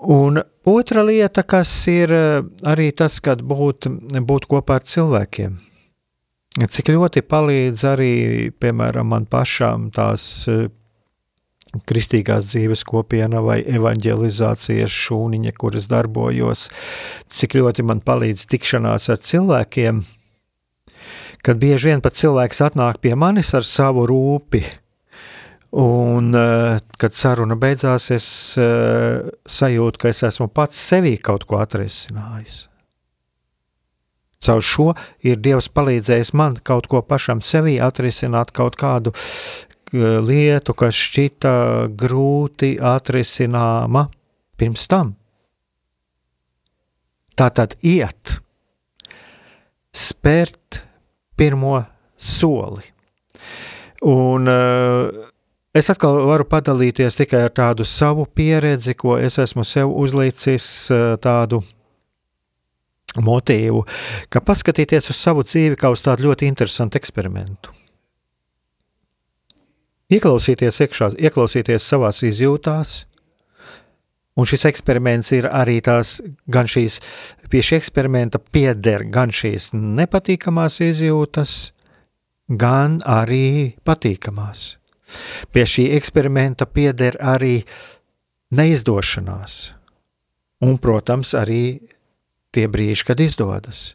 Un 0.00 0.40
otra 0.66 1.04
lieta, 1.06 1.44
kas 1.46 1.70
ir 1.92 2.10
eh, 2.16 2.42
arī 2.66 2.90
tas, 2.90 3.20
kad 3.22 3.42
būt, 3.46 3.86
būt 4.26 4.50
kopā 4.50 4.80
ar 4.80 4.86
cilvēkiem. 4.88 5.54
Cik 6.58 6.90
ļoti 6.90 7.22
palīdz 7.22 7.86
arī, 7.86 8.14
piemēram, 8.58 9.12
man 9.14 9.30
pašām 9.30 9.92
tās 9.94 10.24
eh, 10.50 10.66
kristīgās 11.86 12.50
dzīves 12.50 12.82
kopiena 12.88 13.42
vai 13.44 13.60
evanģelizācijas 13.62 14.94
šūniņa, 15.06 15.54
kuras 15.58 15.88
darbojos, 15.90 16.68
cik 17.30 17.58
ļoti 17.60 17.86
man 17.86 18.02
palīdz 18.04 18.46
tikšanās 18.50 19.10
ar 19.12 19.20
cilvēkiem, 19.22 20.02
kad 21.46 21.60
bieži 21.62 21.92
vien 21.92 22.04
pat 22.04 22.18
cilvēks 22.18 22.62
atnāk 22.70 23.00
pie 23.04 23.14
manis 23.18 23.52
ar 23.56 23.66
savu 23.66 24.06
rūpi, 24.10 24.64
un 25.80 26.34
eh, 26.34 26.80
kad 26.98 27.14
saruna 27.14 27.56
beidzās, 27.60 28.10
es 28.14 28.26
eh, 28.58 29.22
sajūtu, 29.46 30.02
ka 30.02 30.10
es 30.10 30.24
esmu 30.26 30.50
pats 30.50 30.80
sevī 30.90 31.14
kaut 31.22 31.46
ko 31.46 31.60
atrisinājis. 31.62 32.66
Caur 34.40 34.62
šo 34.64 34.86
ir 35.28 35.36
Dievs 35.36 35.68
palīdzējis 35.68 36.32
man 36.32 36.56
kaut 36.64 36.88
ko 36.88 37.02
pašam 37.04 37.42
sevī 37.44 37.76
atrisināt, 37.84 38.54
kaut 38.56 38.78
kādu 38.80 39.12
lietu, 39.92 40.74
kas 40.74 40.94
šķita 40.94 41.52
grūti 41.98 42.76
atrisināma 42.78 44.06
pirms 44.60 44.86
tam. 44.90 45.14
Tā 47.34 47.48
tad 47.56 47.74
iet, 47.80 48.36
spērt 49.96 50.82
pirmo 51.38 51.78
soli. 52.20 52.84
Un 54.04 54.48
uh, 54.48 55.08
es 55.76 55.88
atkal 55.92 56.20
varu 56.28 56.46
padalīties 56.48 57.18
tikai 57.20 57.46
ar 57.48 57.54
tādu 57.56 57.84
savu 57.88 58.26
pieredzi, 58.28 58.94
ko 58.96 59.16
es 59.20 59.40
esmu 59.40 59.64
sev 59.64 59.92
uzlicis 59.92 60.66
uh, 60.92 61.16
tādu 61.20 61.62
motīvu, 63.20 63.82
ka 64.30 64.44
paskatīties 64.44 65.10
uz 65.10 65.18
savu 65.18 65.44
dzīvi 65.44 65.80
kā 65.80 65.90
uz 65.92 66.04
tādu 66.04 66.28
ļoti 66.28 66.48
interesantu 66.48 67.00
eksperimentu 67.00 67.79
ieklausīties 70.10 70.80
iekšā, 70.86 71.12
ieklausīties 71.18 71.86
savās 71.86 72.22
izjūtās. 72.26 73.04
Un 74.38 74.46
šis 74.48 74.64
eksperiments 74.70 75.32
ir 75.36 75.48
arī 75.50 75.80
tās, 75.84 76.18
gan 76.48 76.68
šīs, 76.70 77.00
pie 77.52 77.60
šī 77.66 77.80
eksperimenta 77.80 78.38
pieder 78.40 79.04
gan 79.12 79.34
šīs 79.34 79.70
nepatīkamās 79.74 80.78
izjūtas, 80.86 81.72
gan 82.48 83.00
arī 83.06 83.76
patīkamās. 83.84 84.76
Pie 85.50 85.66
šī 85.66 85.90
eksperimenta 85.98 86.66
pieder 86.70 87.18
arī 87.18 87.60
neizdošanās, 88.54 89.56
un, 90.62 90.78
protams, 90.78 91.34
arī 91.34 91.80
tie 92.54 92.66
brīži, 92.70 93.06
kad 93.10 93.20
izdodas. 93.22 93.94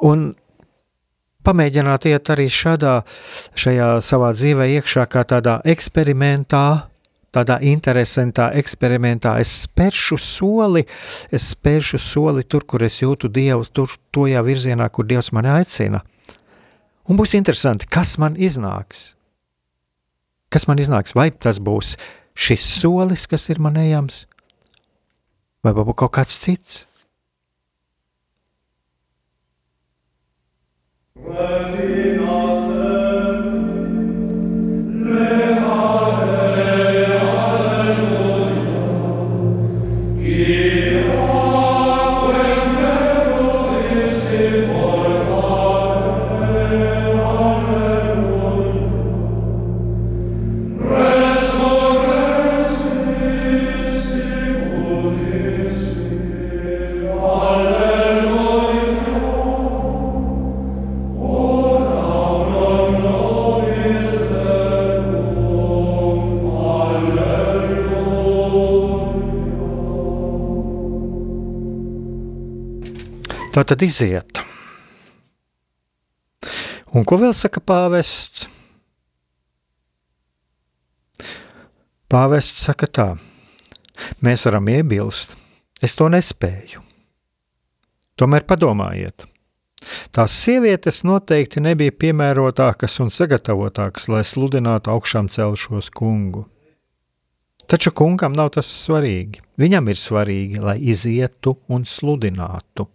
Un 0.00 0.30
pamēģināt 1.46 2.06
iet 2.10 2.30
arī 2.32 2.46
šādā, 2.52 3.00
šajā 3.58 3.90
savā 4.04 4.30
dzīvē 4.36 4.68
iekšā 4.76 5.06
kā 5.10 5.24
tādā 5.28 5.58
eksperimentā, 5.68 6.64
tādā 7.34 7.60
interesantā 7.62 8.50
eksperimentā. 8.58 9.36
Es 9.42 9.52
spēršu 9.66 10.18
soli, 10.20 10.84
es 11.32 11.50
spēršu 11.54 12.00
soli 12.02 12.44
tur, 12.44 12.66
kur 12.66 12.84
es 12.86 13.00
jūtu 13.02 13.30
Dievu, 13.32 13.66
tur, 13.72 13.92
tojā 14.12 14.42
virzienā, 14.46 14.88
kur 14.90 15.08
Dievs 15.08 15.32
mani 15.36 15.52
aicina. 15.54 16.02
Un 17.10 17.18
būs 17.18 17.34
interesanti, 17.38 17.88
kas 17.90 18.16
man 18.22 18.36
iznāks. 18.38 19.14
Kas 20.50 20.66
man 20.66 20.82
iznāks? 20.82 21.14
Vai 21.14 21.30
tas 21.30 21.58
būs 21.62 21.96
šis 22.34 22.66
solis, 22.80 23.26
kas 23.30 23.48
ir 23.50 23.60
man 23.62 23.78
ejams, 23.78 24.24
vai 25.64 25.74
varbūt 25.76 26.02
kaut 26.02 26.14
kāds 26.18 26.38
cits? 26.42 26.84
Worthy 31.22 32.19
Tā 73.60 73.66
tad 73.68 73.82
iziet. 73.84 74.38
Un 76.96 77.04
ko 77.04 77.18
vēl 77.20 77.34
saka 77.36 77.60
pāvests? 77.60 78.46
Pāvests 82.08 82.62
saka 82.64 82.86
tā, 82.88 83.04
mēs 84.24 84.46
varam 84.48 84.70
iebilst, 84.72 85.34
es 85.84 85.92
to 85.92 86.08
nespēju. 86.08 86.80
Tomēr 88.16 88.46
padomājiet, 88.48 89.26
tās 90.08 90.38
sievietes 90.40 91.02
noteikti 91.04 91.60
nebija 91.60 91.92
piemērotākas 91.92 92.96
un 93.04 93.12
sagatavotākas, 93.12 94.08
lai 94.08 94.22
sludinātu 94.24 94.94
augšām 94.94 95.28
celšos 95.28 95.90
kungu. 95.92 96.46
Taču 97.68 97.92
kungam 97.92 98.32
nav 98.40 98.54
tas 98.56 98.72
svarīgi. 98.86 99.44
Viņam 99.60 99.92
ir 99.92 100.00
svarīgi, 100.00 100.64
lai 100.64 100.78
izietu 100.80 101.58
un 101.68 101.84
sludinātu. 101.84 102.88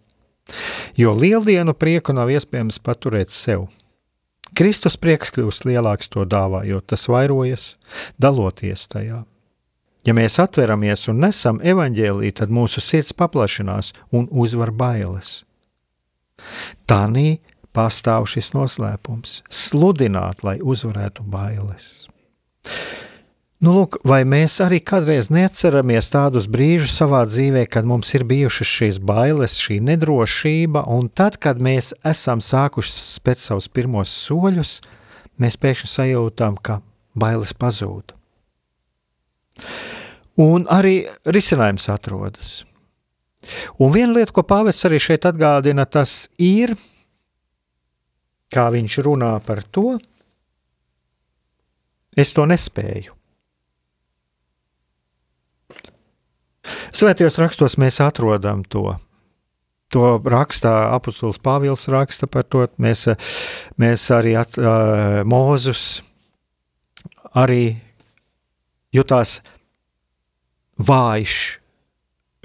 Jo 0.96 1.14
lieldienu 1.16 1.74
prieku 1.74 2.14
nav 2.16 2.30
iespējams 2.32 2.78
paturēt 2.82 3.32
sev. 3.34 3.66
Kristus 4.56 4.96
prieks 4.96 5.32
kļūst 5.34 5.66
lielāks 5.66 6.08
to 6.08 6.24
dāvājot, 6.24 6.86
tas 6.86 7.08
vairojas, 7.10 7.74
daloties 8.22 8.86
tajā. 8.88 9.24
Ja 10.06 10.14
mēs 10.14 10.38
atveramies 10.38 11.08
un 11.10 11.18
nesam 11.24 11.58
evaņģēlī, 11.66 12.30
tad 12.38 12.52
mūsu 12.54 12.80
sirds 12.80 13.10
paplašinās 13.16 13.90
un 14.14 14.28
uzvar 14.30 14.70
bailes. 14.70 15.40
Tādī 16.86 17.40
pastāv 17.74 18.28
šis 18.30 18.52
noslēpums- 18.54 19.42
sludināt, 19.64 20.44
lai 20.46 20.58
uzvarētu 20.58 21.26
bailes. 21.26 22.06
Nu, 23.56 23.72
lūk, 23.72 23.96
vai 24.04 24.20
mēs 24.28 24.58
arī 24.60 24.82
kādreiz 24.84 25.30
neatceramies 25.32 26.10
tādus 26.12 26.44
brīžus 26.52 26.92
savā 26.98 27.22
dzīvē, 27.24 27.62
kad 27.72 27.88
mums 27.88 28.10
ir 28.12 28.26
bijušas 28.28 28.68
šīs 28.68 28.98
bailes, 29.00 29.54
šī 29.56 29.78
nedrošība, 29.80 30.82
un 30.92 31.08
tad, 31.08 31.38
kad 31.40 31.62
mēs 31.64 31.94
esam 32.04 32.42
sākuši 32.44 32.92
spērt 33.16 33.40
savus 33.40 33.70
pirmos 33.72 34.12
soļus, 34.12 34.74
mēs 35.40 35.56
pēkšņi 35.62 35.88
sajūtām, 35.88 36.60
ka 36.60 36.82
bailes 37.16 37.56
pazūd. 37.56 38.12
Un 40.36 40.68
arī 40.68 40.98
risinājums 41.24 41.88
atrodas. 41.88 42.52
Un 43.80 43.96
viena 43.96 44.18
lieta, 44.18 44.36
ko 44.36 44.44
Pāvils 44.44 44.84
arī 44.84 45.00
šeit 45.00 45.24
atgādina, 45.24 45.88
tas 45.88 46.26
ir, 46.36 46.76
kā 48.52 48.68
viņš 48.74 49.00
runā 49.06 49.32
par 49.48 49.64
to, 49.64 49.96
es 52.12 52.36
to 52.36 52.44
nespēju. 52.44 53.15
Svētajos 56.96 57.38
rakstos 57.42 57.76
mēs 57.80 58.00
atrodam 58.04 58.64
to. 58.68 58.94
To 59.94 60.16
rakstā 60.18 60.72
apustulis 60.96 61.38
Pāvils 61.38 61.86
raksta 61.92 62.26
par 62.26 62.46
to. 62.50 62.64
Mēs, 62.82 63.06
mēs 63.78 64.06
arī 64.14 64.34
at, 64.38 64.58
uh, 64.58 65.22
Mūzus 65.28 66.02
arī 67.36 67.76
jutās 68.94 69.40
vājš 70.76 71.36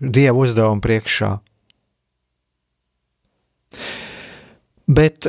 Dieva 0.02 0.34
uzdevuma 0.42 0.82
priekšā. 0.82 1.36
Bet 4.90 5.28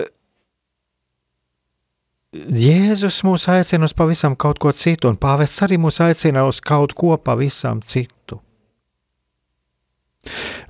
Jēzus 2.32 3.18
mūs 3.28 3.44
aicina 3.52 3.84
uz 3.84 3.92
pavisam 3.92 4.32
kaut 4.40 4.56
ko 4.62 4.72
citu, 4.72 5.10
un 5.12 5.18
Pāvests 5.20 5.60
arī 5.66 5.76
mūs 5.76 6.00
aicina 6.00 6.46
uz 6.48 6.62
kaut 6.64 6.94
ko 6.96 7.18
pavisam 7.20 7.82
citu. 7.84 8.40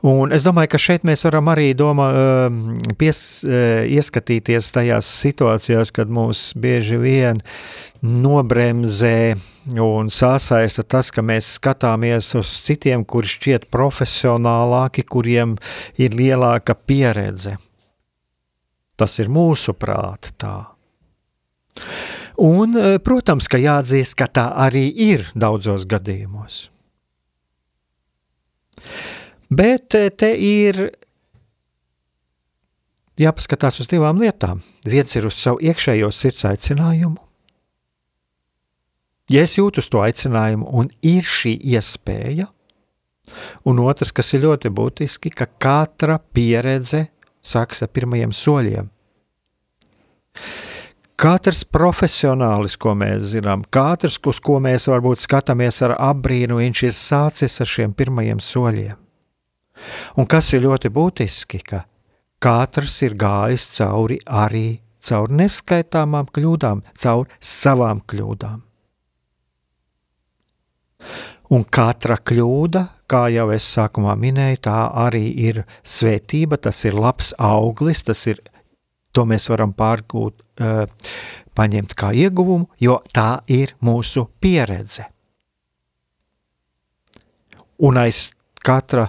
Un 0.03 0.33
es 0.33 0.43
domāju, 0.43 0.71
ka 0.73 0.79
šeit 0.81 1.05
mēs 1.07 1.23
varam 1.27 1.51
arī 1.53 1.69
domā, 1.77 2.09
ehm, 2.17 2.95
pies, 2.99 3.45
eh, 3.45 3.85
ieskatīties 3.87 4.73
tajās 4.73 5.07
situācijās, 5.07 5.93
kad 5.93 6.09
mūs 6.09 6.55
bieži 6.57 6.99
vien 6.99 7.43
nobremzē 8.03 9.37
un 9.79 10.09
sasaista 10.09 10.83
tas, 10.83 11.11
ka 11.11 11.23
mēs 11.23 11.59
skatāmies 11.59 12.35
uz 12.35 12.49
citiem, 12.65 13.05
kuri 13.05 13.29
šķiet 13.29 13.69
profesionālāki, 13.71 15.05
kuriem 15.05 15.59
ir 15.99 16.11
lielāka 16.11 16.75
pieredze. 16.75 17.59
Tas 18.97 19.19
ir 19.19 19.29
mūsu 19.29 19.75
prāta 19.75 20.33
tā. 20.39 20.67
Un, 22.39 22.77
eh, 22.77 22.99
protams, 22.99 23.47
ka 23.47 23.59
jāatzīst, 23.59 24.17
ka 24.17 24.27
tā 24.27 24.57
arī 24.57 24.91
ir 24.97 25.31
daudzos 25.37 25.85
gadījumos. 25.85 26.72
Bet 29.53 29.95
eh, 29.99 30.09
te 30.17 30.31
ir 30.39 30.79
jāpaskatās 33.21 33.83
uz 33.83 33.91
divām 33.91 34.23
lietām. 34.23 34.63
Viens 34.89 35.13
ir 35.19 35.27
uz 35.29 35.37
savu 35.37 35.61
iekšējo 35.61 36.09
sirds 36.15 36.47
aicinājumu. 36.49 37.21
Ja 39.33 39.45
es 39.47 39.55
jūtu 39.57 39.85
to 39.89 40.01
aicinājumu, 40.05 40.67
un 40.67 40.91
ir 41.07 41.25
šī 41.25 41.55
iespēja, 41.75 42.49
un 43.69 43.79
otrs, 43.81 44.13
kas 44.13 44.33
ir 44.35 44.43
ļoti 44.45 44.73
būtiski, 44.75 45.31
ka 45.33 45.47
katra 45.47 46.19
pieredze 46.19 47.07
sākas 47.43 47.85
ar 47.85 47.93
pirmajiem 47.95 48.35
soļiem. 48.35 48.91
Katrs 51.23 51.63
profesionālis, 51.69 52.75
ko 52.81 52.97
mēs 52.99 53.31
zinām, 53.37 53.63
katrs, 53.71 54.19
uz 54.27 54.41
ko 54.43 54.59
mēs 54.65 54.89
varbūt 54.91 55.23
skatāmies 55.23 55.79
ar 55.87 55.95
apbrīnu, 56.01 56.59
viņš 56.59 56.83
ir 56.89 56.97
sācis 56.97 57.61
ar 57.63 57.71
šiem 57.71 57.95
pirmajiem 57.95 58.41
soļiem. 58.43 58.99
Un 60.19 60.29
kas 60.31 60.53
ir 60.53 60.65
ļoti 60.67 60.91
būtiski, 60.93 61.63
ka 61.67 61.85
katrs 62.43 63.01
ir 63.07 63.17
gājis 63.19 63.69
cauri 63.79 64.19
arī 64.27 64.81
caur 65.03 65.33
neskaitāmām 65.35 66.29
kļūdām, 66.35 66.83
caur 66.99 67.31
savām 67.41 68.03
kļūdām. 68.07 68.61
Un 71.53 71.65
katra 71.69 72.17
kļūda, 72.17 72.83
kā 73.11 73.27
jau 73.35 73.51
es 73.53 73.67
sākumā 73.75 74.15
minēju, 74.17 74.63
tā 74.65 74.79
arī 75.03 75.27
ir 75.49 75.65
svētība, 75.85 76.57
tas 76.57 76.79
ir 76.89 76.97
labs 76.97 77.33
auglis, 77.37 78.05
tas 78.07 78.23
ir, 78.31 78.41
to 79.13 79.27
mēs 79.29 79.51
varam 79.53 79.75
pārgūt, 79.77 80.39
uh, 80.63 80.87
paņemt 81.59 81.93
kā 81.99 82.13
ieguvumu, 82.17 82.71
jo 82.81 83.03
tā 83.13 83.43
ir 83.53 83.75
mūsu 83.85 84.25
pieredze. 84.41 85.05
Un 87.83 87.99
aiz 87.99 88.31
katra, 88.65 89.09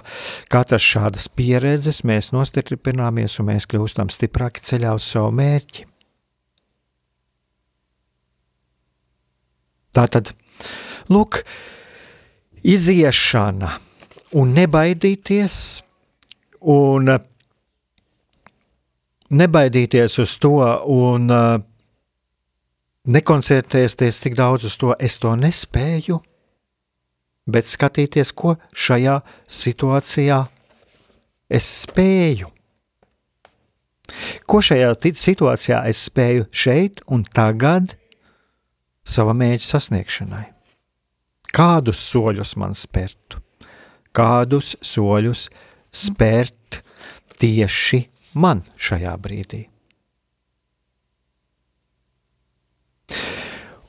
katras 0.52 0.84
šādas 0.84 1.28
pieredzes 1.30 2.02
mēs 2.06 2.32
nostiprināmies 2.34 3.38
un 3.40 3.50
mēs 3.52 3.68
kļūstam 3.70 4.10
stiprāki 4.12 4.64
ceļā 4.64 4.94
uz 4.96 5.06
savu 5.14 5.32
mērķi. 5.38 5.86
Tā 9.94 10.08
tad, 10.10 10.32
lūk, 11.12 11.44
iziešana 12.66 13.76
un 14.34 14.50
nebaidīties, 14.56 15.56
un 16.74 17.12
nebaidīties 19.30 20.18
uz 20.24 20.34
to, 20.42 20.58
un 20.90 21.30
nekoncentrēties 23.04 24.22
tik 24.24 24.34
daudz 24.38 24.66
uz 24.66 24.78
to, 24.80 24.94
es 24.98 25.20
to 25.22 25.36
nespēju 25.38 26.18
bet 27.46 27.68
skatīties, 27.68 28.32
ko 28.32 28.56
šajā 28.72 29.18
situācijā 29.48 30.40
es 31.52 31.68
spēju. 31.84 32.50
Ko 34.48 34.60
šajā 34.64 34.92
situācijā 35.16 35.84
es 35.88 36.02
spēju 36.08 36.48
šeit 36.52 37.00
un 37.08 37.24
tagad 37.24 37.96
sava 39.04 39.34
mērķa 39.36 39.70
sasniegšanai? 39.70 40.44
Kādus 41.54 42.00
soļus 42.10 42.56
man 42.60 42.74
spērtu? 42.76 43.40
Kādus 44.14 44.74
soļus 44.84 45.48
spērt 45.94 46.80
tieši 47.40 48.04
man 48.38 48.62
šajā 48.76 49.14
brīdī? 49.22 49.64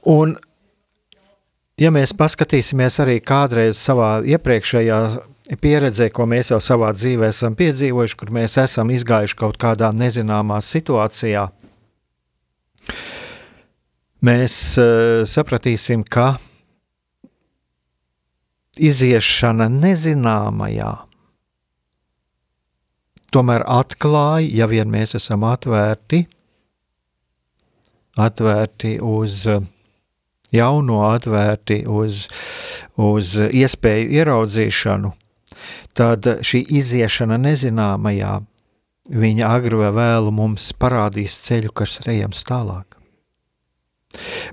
Un 0.06 0.36
ja 1.82 1.92
mēs 1.92 2.14
paskatīsimies 2.16 3.00
arī 3.04 3.20
kādreiz 3.24 3.80
savā 3.80 4.20
iepriekšējā 4.36 5.00
pieredzē, 5.62 6.10
ko 6.14 6.26
mēs 6.30 6.52
jau 6.54 6.60
savā 6.64 6.92
dzīvē 6.96 7.30
esam 7.30 7.56
piedzīvojuši, 7.58 8.18
kur 8.20 8.32
mēs 8.34 8.58
esam 8.64 8.92
izgājuši 8.96 9.38
kaut 9.38 9.60
kādā 9.62 9.92
nezināmā 9.94 10.62
situācijā, 10.64 11.46
mēs 14.26 14.56
uh, 14.82 15.24
sapratīsim, 15.30 16.06
ka 16.08 16.36
iziešana 18.76 19.70
nezināmajā 19.72 20.94
tomēr 23.36 23.66
atklāja, 23.68 24.48
ja 24.64 24.68
vien 24.72 24.90
mēs 24.92 25.18
esam 25.20 25.44
atvērti, 25.48 26.24
atvērti 28.26 28.98
uz 29.04 29.42
uh, 29.52 29.64
jauno 30.56 31.04
atvērti 31.10 31.84
uz, 31.88 32.26
uz 32.98 33.36
iespēju 33.46 34.10
ieraudzīšanu, 34.20 35.14
tad 35.96 36.28
šī 36.46 36.66
iziešana 36.80 37.40
nezināmajā 37.42 38.34
viņa 39.12 39.54
agri 39.58 39.80
vai 39.84 39.94
vēlu 39.96 40.34
mums 40.34 40.72
parādīs 40.80 41.38
ceļu, 41.46 41.74
kas 41.76 42.00
ejams 42.10 42.44
tālāk. 42.48 42.95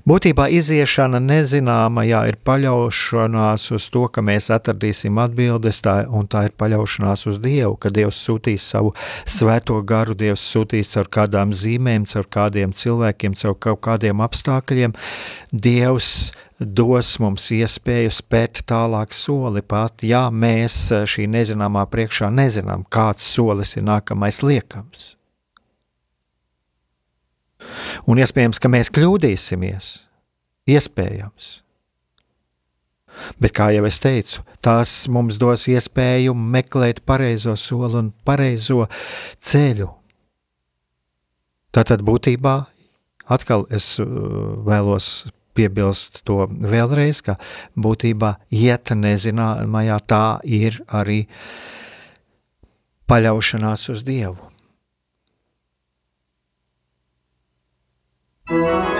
Būtībā 0.09 0.49
iziešana 0.53 1.21
nezināmajā 1.23 2.21
ir 2.31 2.37
paļaušanās 2.45 3.69
uz 3.75 3.87
to, 3.93 4.05
ka 4.13 4.23
mēs 4.25 4.49
atradīsim 4.53 5.19
atbildes, 5.23 5.81
tā, 5.85 5.95
un 6.09 6.27
tā 6.29 6.47
ir 6.49 6.55
paļaušanās 6.59 7.27
uz 7.31 7.41
Dievu, 7.43 7.77
ka 7.79 7.91
Dievs 7.93 8.19
sūtīs 8.27 8.65
savu 8.73 8.93
svēto 9.29 9.79
garu, 9.87 10.17
Dievs 10.17 10.43
sūtīs 10.53 10.93
caur 10.95 11.09
kādām 11.13 11.53
zīmēm, 11.55 12.07
caur 12.09 12.29
kādiem 12.29 12.75
cilvēkiem, 12.75 13.37
caur 13.39 13.57
kaut 13.59 13.83
kādiem 13.87 14.23
apstākļiem. 14.23 14.95
Dievs 15.53 16.13
dos 16.59 17.17
mums 17.19 17.49
iespēju 17.53 18.11
spērt 18.13 18.63
tālāk 18.69 19.15
soli 19.15 19.63
pat, 19.65 20.03
ja 20.05 20.27
mēs 20.29 20.77
šī 21.09 21.27
nezināmā 21.31 21.85
priekšā 21.91 22.31
nezinām, 22.33 22.85
kāds 22.89 23.25
solis 23.35 23.75
ir 23.77 23.87
nākamais 23.89 24.43
liekams. 24.45 25.13
Un 28.09 28.21
iespējams, 28.23 28.59
ka 28.61 28.71
mēs 28.71 28.91
kļūdīsimies. 28.93 29.91
Iespējams. 30.73 31.51
Bet, 33.37 33.53
kā 33.53 33.69
jau 33.75 33.83
es 33.85 33.99
teicu, 34.01 34.41
tās 34.63 34.91
mums 35.11 35.37
dos 35.41 35.67
iespēju 35.69 36.33
meklēt 36.33 37.03
pareizo 37.05 37.53
soli 37.59 37.99
un 37.99 38.09
pareizo 38.25 38.87
ceļu. 39.43 39.89
Tātad 41.73 42.03
būtībā 42.05 42.55
atkal 43.33 43.67
es 43.73 43.95
uh, 44.01 44.07
vēlos 44.65 45.25
piebilst 45.53 46.23
to 46.27 46.47
vēlreiz, 46.49 47.21
ka 47.25 47.37
būtībā 47.77 48.35
iet 48.53 48.93
nezināmajā 48.97 49.99
tā 50.09 50.25
ir 50.43 50.79
arī 50.89 51.23
paļaušanās 53.09 53.89
uz 53.93 54.05
Dievu. 54.07 54.52
Música 58.49 58.92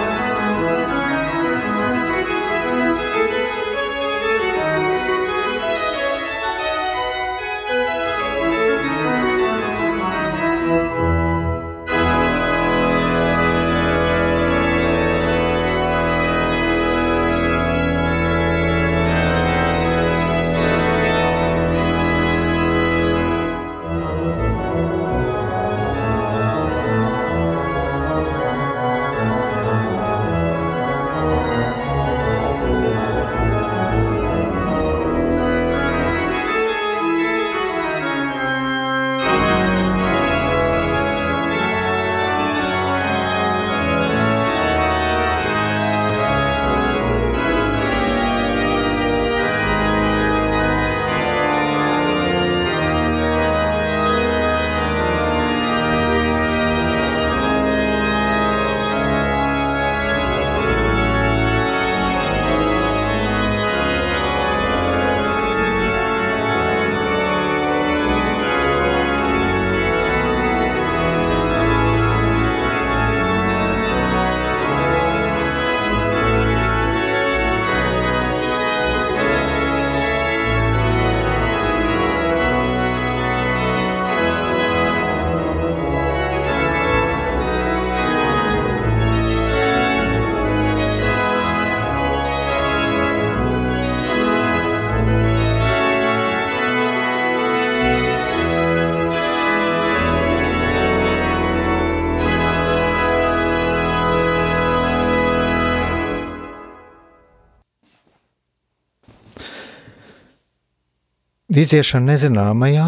Iziešana 111.54 112.16
nezināmajā, 112.16 112.84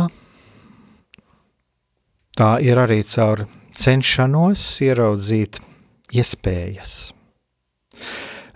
tā 2.34 2.48
ir 2.66 2.80
arī 2.82 3.04
caur 3.06 3.44
cenšanos 3.78 4.64
ieraudzīt 4.82 5.60
iespējas. 6.18 6.94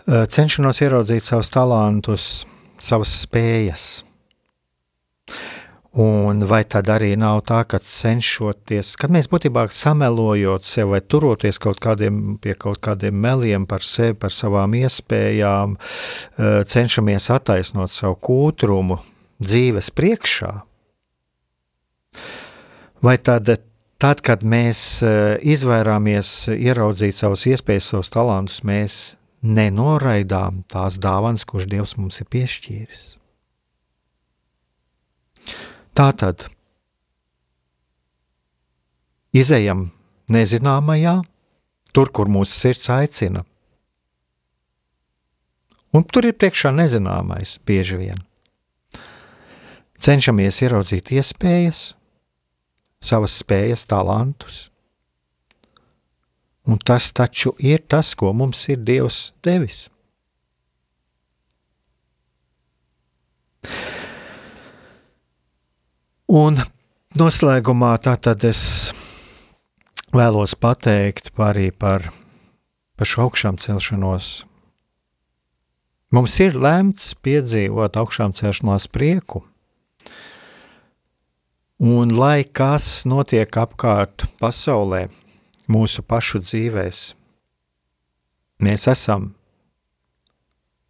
Cenšanos 0.10 0.82
ieraudzīt 0.82 1.28
savus 1.28 1.52
talantus, 1.54 2.26
savas 2.82 3.12
spējas. 3.20 3.84
Un 6.02 6.42
vai 6.50 6.64
tad 6.66 6.90
arī 6.90 7.12
nav 7.14 7.44
tā, 7.46 7.62
ka 7.70 7.78
cenšoties, 7.78 8.96
kad 8.98 9.14
mēs 9.14 9.30
būtībā 9.30 9.68
samelojot 9.70 10.66
sev 10.66 10.96
vai 10.96 11.04
turoties 11.06 11.62
kaut 11.62 11.78
kādiem, 11.86 12.40
pie 12.42 12.58
kaut 12.58 12.82
kādiem 12.82 13.14
meliem 13.14 13.70
par 13.70 13.86
sevi, 13.86 14.18
par 14.18 14.34
savām 14.34 14.74
iespējām, 14.82 15.78
cenšamies 16.74 17.30
attaisnot 17.38 17.94
savu 17.94 18.18
kūtrumu, 18.26 19.02
dzīves 19.40 19.90
priekšā, 19.96 20.52
vai 23.06 23.16
tad, 23.24 23.50
tad 24.00 24.22
kad 24.26 24.44
mēs 24.44 24.82
eh, 25.04 25.38
izvairāmies 25.40 26.50
ieraudzīt 26.56 27.16
savus 27.16 27.46
iespējas, 27.50 27.92
savus 27.94 28.12
talantus, 28.14 28.62
mēs 28.68 29.00
nenoraidām 29.40 30.64
tās 30.68 31.00
dāvanas, 31.00 31.48
kuras 31.48 31.70
Dievs 31.72 31.96
mums 31.98 32.20
ir 32.20 32.28
piešķīris. 32.32 33.06
Tā 35.96 36.12
tad 36.20 36.46
izējam 39.36 39.90
nezināmajā, 40.32 41.20
tur, 41.96 42.12
kur 42.12 42.32
mūsu 42.32 42.54
sirds 42.54 42.92
aicina. 42.94 43.44
Un 45.96 46.06
tur 46.06 46.28
ir 46.30 46.38
priekšā 46.38 46.70
nezināmais 46.76 47.58
bieži 47.66 47.98
vien 47.98 48.29
cenšamies 50.00 50.62
ieraudzīt 50.64 51.12
iespējas, 51.16 51.94
savas 53.04 53.38
spējas, 53.42 53.86
talantus. 53.90 54.68
Un 56.70 56.78
tas 56.86 57.10
taču 57.16 57.56
ir 57.58 57.82
tas, 57.90 58.14
ko 58.16 58.34
mums 58.34 58.62
ir 58.70 58.84
Dievs 58.86 59.32
devis. 59.44 59.88
Un 66.30 66.60
noslēgumā 67.18 67.96
tātad 68.06 68.44
es 68.46 68.62
vēlos 70.14 70.54
pateikt 70.54 71.32
arī 71.42 71.72
par, 71.74 72.06
par 72.94 73.10
šo 73.10 73.26
augšām 73.26 73.58
celšanos. 73.58 74.44
Mums 76.14 76.36
ir 76.42 76.54
lemts 76.58 77.16
piedzīvot 77.26 77.98
augšām 77.98 78.34
celšanās 78.38 78.86
prieku, 78.94 79.42
Un 81.80 82.12
lai 82.12 82.44
kas 82.44 83.06
notiek 83.08 83.56
apkārt 83.56 84.26
pasaulē, 84.42 85.06
mūsu 85.72 86.04
pašu 86.04 86.42
dzīvēs, 86.44 87.00
mēs 88.60 88.84
esam 88.92 89.30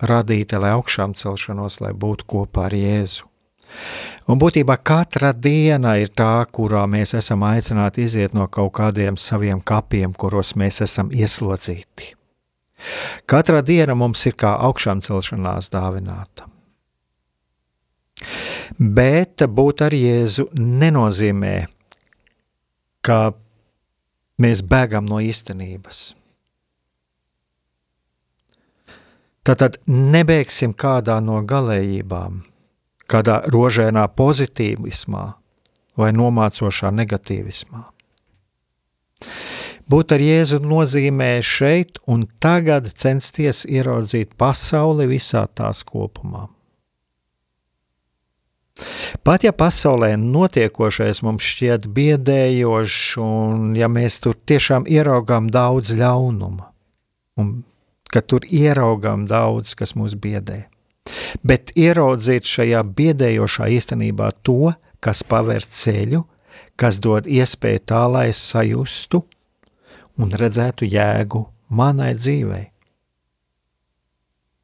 radīti, 0.01 0.57
lai 0.57 0.73
augšām 0.73 1.13
celšanos, 1.13 1.77
lai 1.85 1.93
būtu 1.93 2.25
kopā 2.33 2.65
ar 2.71 2.77
Jēzu. 2.79 3.29
Un 4.33 4.41
būtībā 4.41 4.79
katra 4.81 5.29
diena 5.29 5.93
ir 6.01 6.09
tā, 6.09 6.41
kurā 6.49 6.87
mēs 6.89 7.13
esam 7.21 7.45
aicināti 7.45 8.09
iziet 8.09 8.33
no 8.33 8.49
kaut 8.49 8.73
kādiem 8.81 9.13
saviem 9.13 9.61
kapiem, 9.61 10.17
kuros 10.17 10.55
mēs 10.57 10.81
esam 10.89 11.13
ieslodzīti. 11.13 12.15
Katra 13.29 13.61
diena 13.61 13.93
mums 13.93 14.25
ir 14.25 14.33
kā 14.33 14.57
augšām 14.57 15.05
celšanās 15.05 15.69
dāvināta. 15.69 16.49
Bet 18.79 19.45
būt 19.47 19.83
ar 19.87 19.95
Jēzu 19.95 20.49
nenozīmē 20.55 21.57
ka 23.09 23.33
mēs 24.39 24.63
bēgam 24.65 25.07
no 25.09 25.19
īstenības. 25.23 26.13
Tātad 29.47 29.79
nebeigsim 29.87 30.75
kādā 30.77 31.17
no 31.23 31.39
galējībām, 31.47 32.43
kādā 33.09 33.39
rožēnā 33.49 34.03
pozitīvismā 34.19 35.23
vai 35.99 36.11
nomācošā 36.13 36.91
negatīvismā. 36.99 37.81
Būt 39.89 40.13
ar 40.13 40.21
Jēzu 40.21 40.59
nozīmē 40.61 41.31
šeit 41.41 41.97
un 42.05 42.27
tagad 42.43 42.91
censties 42.93 43.63
ieraudzīt 43.65 44.37
pasauli 44.37 45.09
visā 45.09 45.47
tās 45.49 45.81
kopumā. 45.87 46.45
Pat 49.23 49.43
ja 49.43 49.51
pasaulē 49.55 50.13
notiekošais 50.19 51.21
mums 51.25 51.45
šķiet 51.45 51.87
biedējošs, 51.95 53.01
un 53.23 53.73
ja 53.77 53.89
mēs 53.91 54.19
tur 54.23 54.37
tiešām 54.37 54.87
ieraugām 54.89 55.49
daudz 55.53 55.91
ļaunuma, 55.99 56.69
un 57.41 57.53
ka 58.09 58.23
tur 58.25 58.45
ieraugām 58.45 59.27
daudz, 59.29 59.75
kas 59.77 59.95
mūs 59.99 60.15
biedē, 60.19 60.63
bet 61.43 61.73
ieraudzīt 61.77 62.47
šajā 62.47 62.83
biedējošā 62.97 63.69
īstenībā 63.77 64.31
to, 64.43 64.73
kas 65.03 65.23
paver 65.23 65.65
ceļu, 65.65 66.23
kas 66.79 66.99
dod 67.03 67.27
iespēju 67.27 67.85
tā, 67.91 68.03
lai 68.11 68.29
es 68.31 68.41
sajustu 68.51 69.23
un 70.19 70.35
redzētu 70.35 70.87
jēgu 70.87 71.45
manai 71.69 72.13
dzīvei. 72.17 72.65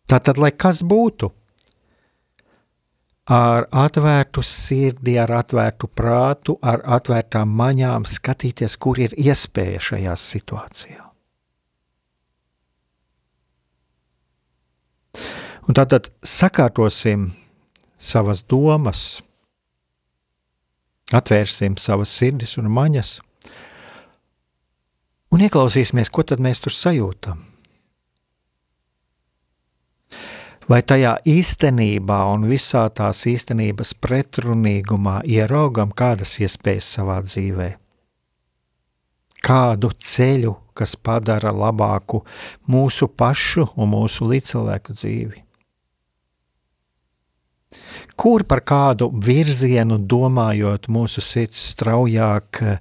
Tātad, 0.05 0.38
lai 0.38 0.51
kas 0.53 0.84
būtu, 0.86 1.32
ar 3.26 3.65
atvērtu 3.71 4.43
sirdi, 4.45 5.17
ar 5.19 5.32
atvērtu 5.39 5.89
prātu, 5.89 6.57
ar 6.61 6.84
atvērtām 6.97 7.49
maņām 7.49 8.05
skatīties, 8.05 8.78
kur 8.78 8.99
ir 9.01 9.15
iespēja 9.17 9.82
šajā 9.82 10.15
situācijā. 10.19 11.01
Un 15.65 15.73
tātad 15.73 16.11
sakārtosim 16.21 17.32
savas 17.97 18.43
domas, 18.45 19.23
atvērsim 21.15 21.80
savas 21.82 22.13
sirdis 22.13 22.59
un 22.61 22.69
maņas 22.69 23.17
un 25.34 25.41
ieklausīsimies, 25.41 26.11
ko 26.13 26.23
tad 26.23 26.43
mēs 26.43 26.61
tur 26.61 26.73
sajūtam. 26.76 27.54
Vai 30.66 30.80
tajā 30.82 31.11
īstenībā 31.30 32.24
un 32.34 32.47
visā 32.49 32.88
tās 32.89 33.20
īstenības 33.30 33.91
pretrunīgumā 34.01 35.20
ieraugam 35.30 35.91
kādas 35.93 36.39
iespējas 36.41 36.88
savā 36.97 37.20
dzīvē? 37.22 37.68
Kādu 39.45 39.91
ceļu, 39.93 40.55
kas 40.74 40.95
padara 40.97 41.51
labāku 41.53 42.24
mūsu 42.66 43.11
pašu 43.13 43.68
un 43.78 43.93
mūsu 43.93 44.26
līdzcilvēku 44.32 44.97
dzīvi? 44.97 45.45
kur 48.16 48.45
par 48.47 48.61
kādu 48.63 49.09
virzienu 49.11 49.97
domājot, 49.99 50.88
mūsu 50.88 51.22
sirds 51.22 51.59
straujāk 51.74 52.61
eh, 52.63 52.78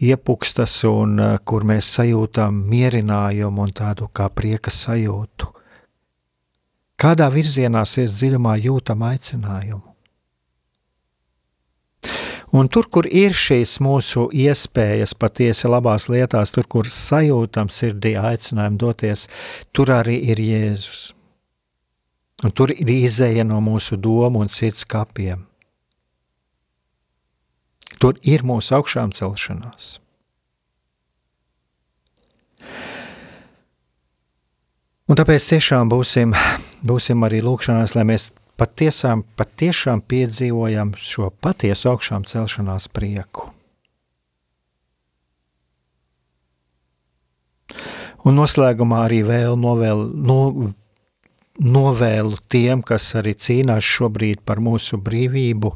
iepukstas 0.00 0.78
un 0.88 1.18
eh, 1.20 1.36
kur 1.44 1.66
mēs 1.68 1.90
sajūtam 1.98 2.62
mierinājumu 2.72 3.66
un 3.66 3.74
tādu 3.76 4.08
kā 4.08 4.30
prieka 4.32 4.72
sajūtu. 4.72 5.52
Kādā 6.98 7.28
virzienā 7.30 7.84
sirds 7.86 8.16
dziļumā 8.18 8.56
jūtam 8.58 9.04
aicinājumu. 9.06 9.84
Un 12.58 12.68
tur, 12.72 12.86
kur 12.88 13.04
ir 13.04 13.34
šīs 13.36 13.76
mūsu 13.84 14.30
iespējas 14.32 15.12
patiesi 15.14 15.68
labās 15.68 16.08
lietās, 16.08 16.50
tur, 16.54 16.64
kur 16.64 16.88
sajūtam 16.88 17.68
sirdī 17.68 18.14
aicinājumu 18.16 18.80
doties, 18.80 19.26
tur 19.76 19.92
arī 19.92 20.16
ir 20.32 20.40
Jēzus. 20.40 21.10
Un 22.46 22.54
tur 22.56 22.72
ir 22.72 22.88
izēja 22.94 23.44
no 23.44 23.60
mūsu 23.60 23.98
domu 24.00 24.40
un 24.40 24.48
sirds 24.48 24.86
kapiem. 24.88 25.44
Tur 27.98 28.16
ir 28.22 28.46
mūsu 28.46 28.78
augšām 28.78 29.12
celšanās. 29.12 29.98
Un 35.08 35.16
tāpēc 35.18 35.50
tiešām 35.50 35.90
būsim, 35.90 36.34
būsim 36.86 37.24
arī 37.26 37.42
lūkšanās, 37.44 37.94
lai 37.98 38.04
mēs 38.08 38.30
patiesām, 38.58 39.22
patiešām 39.38 40.02
piedzīvojam 40.08 40.94
šo 40.98 41.30
patiesu 41.42 41.92
augšām 41.92 42.26
celšanās 42.28 42.88
prieku. 42.92 43.50
Un 48.26 48.36
noslēgumā 48.36 49.04
arī 49.06 49.22
vēl 49.24 49.54
novēl, 49.60 50.02
no, 50.26 50.40
novēlu 51.58 52.38
tiem, 52.50 52.82
kas 52.82 53.12
arī 53.18 53.36
cīnās 53.38 53.86
šobrīd 53.86 54.42
par 54.46 54.60
mūsu 54.62 54.98
brīvību. 55.00 55.72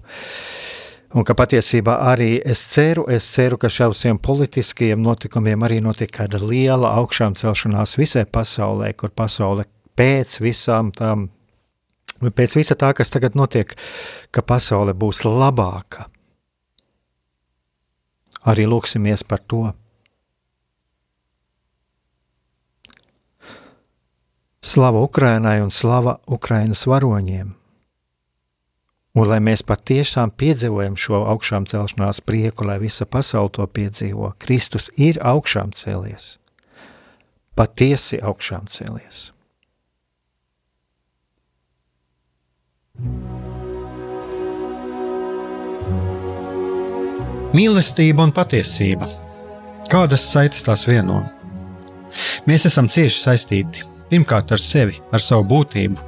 Un 1.13 1.27
ka 1.29 1.37
patiesībā 1.37 1.99
arī 2.09 2.39
es 2.41 2.63
ceru, 2.73 3.05
es 3.13 3.27
ceru, 3.29 3.59
ka 3.61 3.69
šiem 3.69 4.19
politiskiem 4.19 5.03
notikumiem 5.05 5.63
arī 5.63 5.83
notiek 5.85 6.11
kāda 6.11 6.41
liela 6.41 6.95
augšām 7.03 7.37
celšanās 7.37 7.99
visai 8.01 8.25
pasaulē, 8.25 8.95
kur 8.97 9.13
pasaule 9.13 9.67
pēc 9.99 10.41
visām 10.43 10.91
tām, 10.95 11.29
pēc 12.23 12.57
visa 12.59 12.77
tā, 12.79 12.93
kas 12.97 13.13
tagad 13.13 13.37
notiek, 13.39 13.75
ka 14.31 14.43
pasaule 14.43 14.95
būs 14.95 15.25
labāka. 15.29 16.09
Arī 18.43 18.67
lūksimies 18.67 19.23
par 19.23 19.43
to. 19.47 19.71
Slava 24.63 25.03
Ukrainai 25.03 25.61
un 25.63 25.71
slava 25.75 26.19
Ukrainas 26.27 26.87
varoņiem! 26.87 27.59
Un 29.13 29.29
lai 29.29 29.43
mēs 29.45 29.61
patiešām 29.69 30.31
piedzīvojam 30.41 30.95
šo 30.97 31.19
augšām 31.29 31.67
celšanās 31.69 32.23
prieku, 32.25 32.65
lai 32.65 32.79
visa 32.81 33.05
pasaule 33.05 33.53
to 33.53 33.67
piedzīvo, 33.69 34.33
Kristus 34.41 34.89
ir 34.97 35.21
augšām 35.21 35.75
cēlies, 35.77 36.39
patiesi 37.59 38.23
augšām 38.25 38.71
cēlies. 38.73 39.27
Mīlestība 47.53 48.25
un 48.25 48.33
patiesība. 48.33 49.09
Kādas 49.93 50.23
saites 50.25 50.65
tās 50.65 50.87
vieno? 50.89 51.21
Mēs 52.49 52.65
esam 52.69 52.89
cieši 52.89 53.19
saistīti 53.19 53.85
pirmkārt 54.13 54.53
ar 54.53 54.61
sevi, 54.61 54.99
ar 55.13 55.21
savu 55.25 55.45
būtību, 55.49 55.99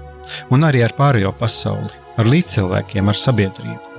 un 0.53 0.65
arī 0.69 0.83
ar 0.85 0.95
pārējo 0.97 1.33
pasauli, 1.39 1.93
ar 2.21 2.29
līdzcilvēkiem, 2.29 3.09
ar 3.09 3.21
sabiedrību. 3.21 3.93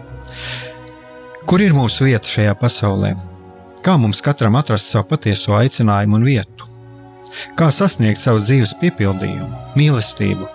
Kur 1.45 1.61
ir 1.61 1.77
mūsu 1.77 2.07
vieta 2.09 2.29
šajā 2.29 2.57
pasaulē? 2.61 3.13
Kā 3.85 3.97
mums 4.01 4.21
katram 4.25 4.57
atrast 4.57 4.89
savu 4.89 5.11
patieso 5.11 5.53
aicinājumu 5.57 6.17
un 6.17 6.25
vietu? 6.25 6.69
Kā 7.57 7.69
sasniegt 7.73 8.21
savas 8.21 8.47
dzīves 8.47 8.73
piepildījumu, 8.81 9.49
mīlestību? 9.77 10.54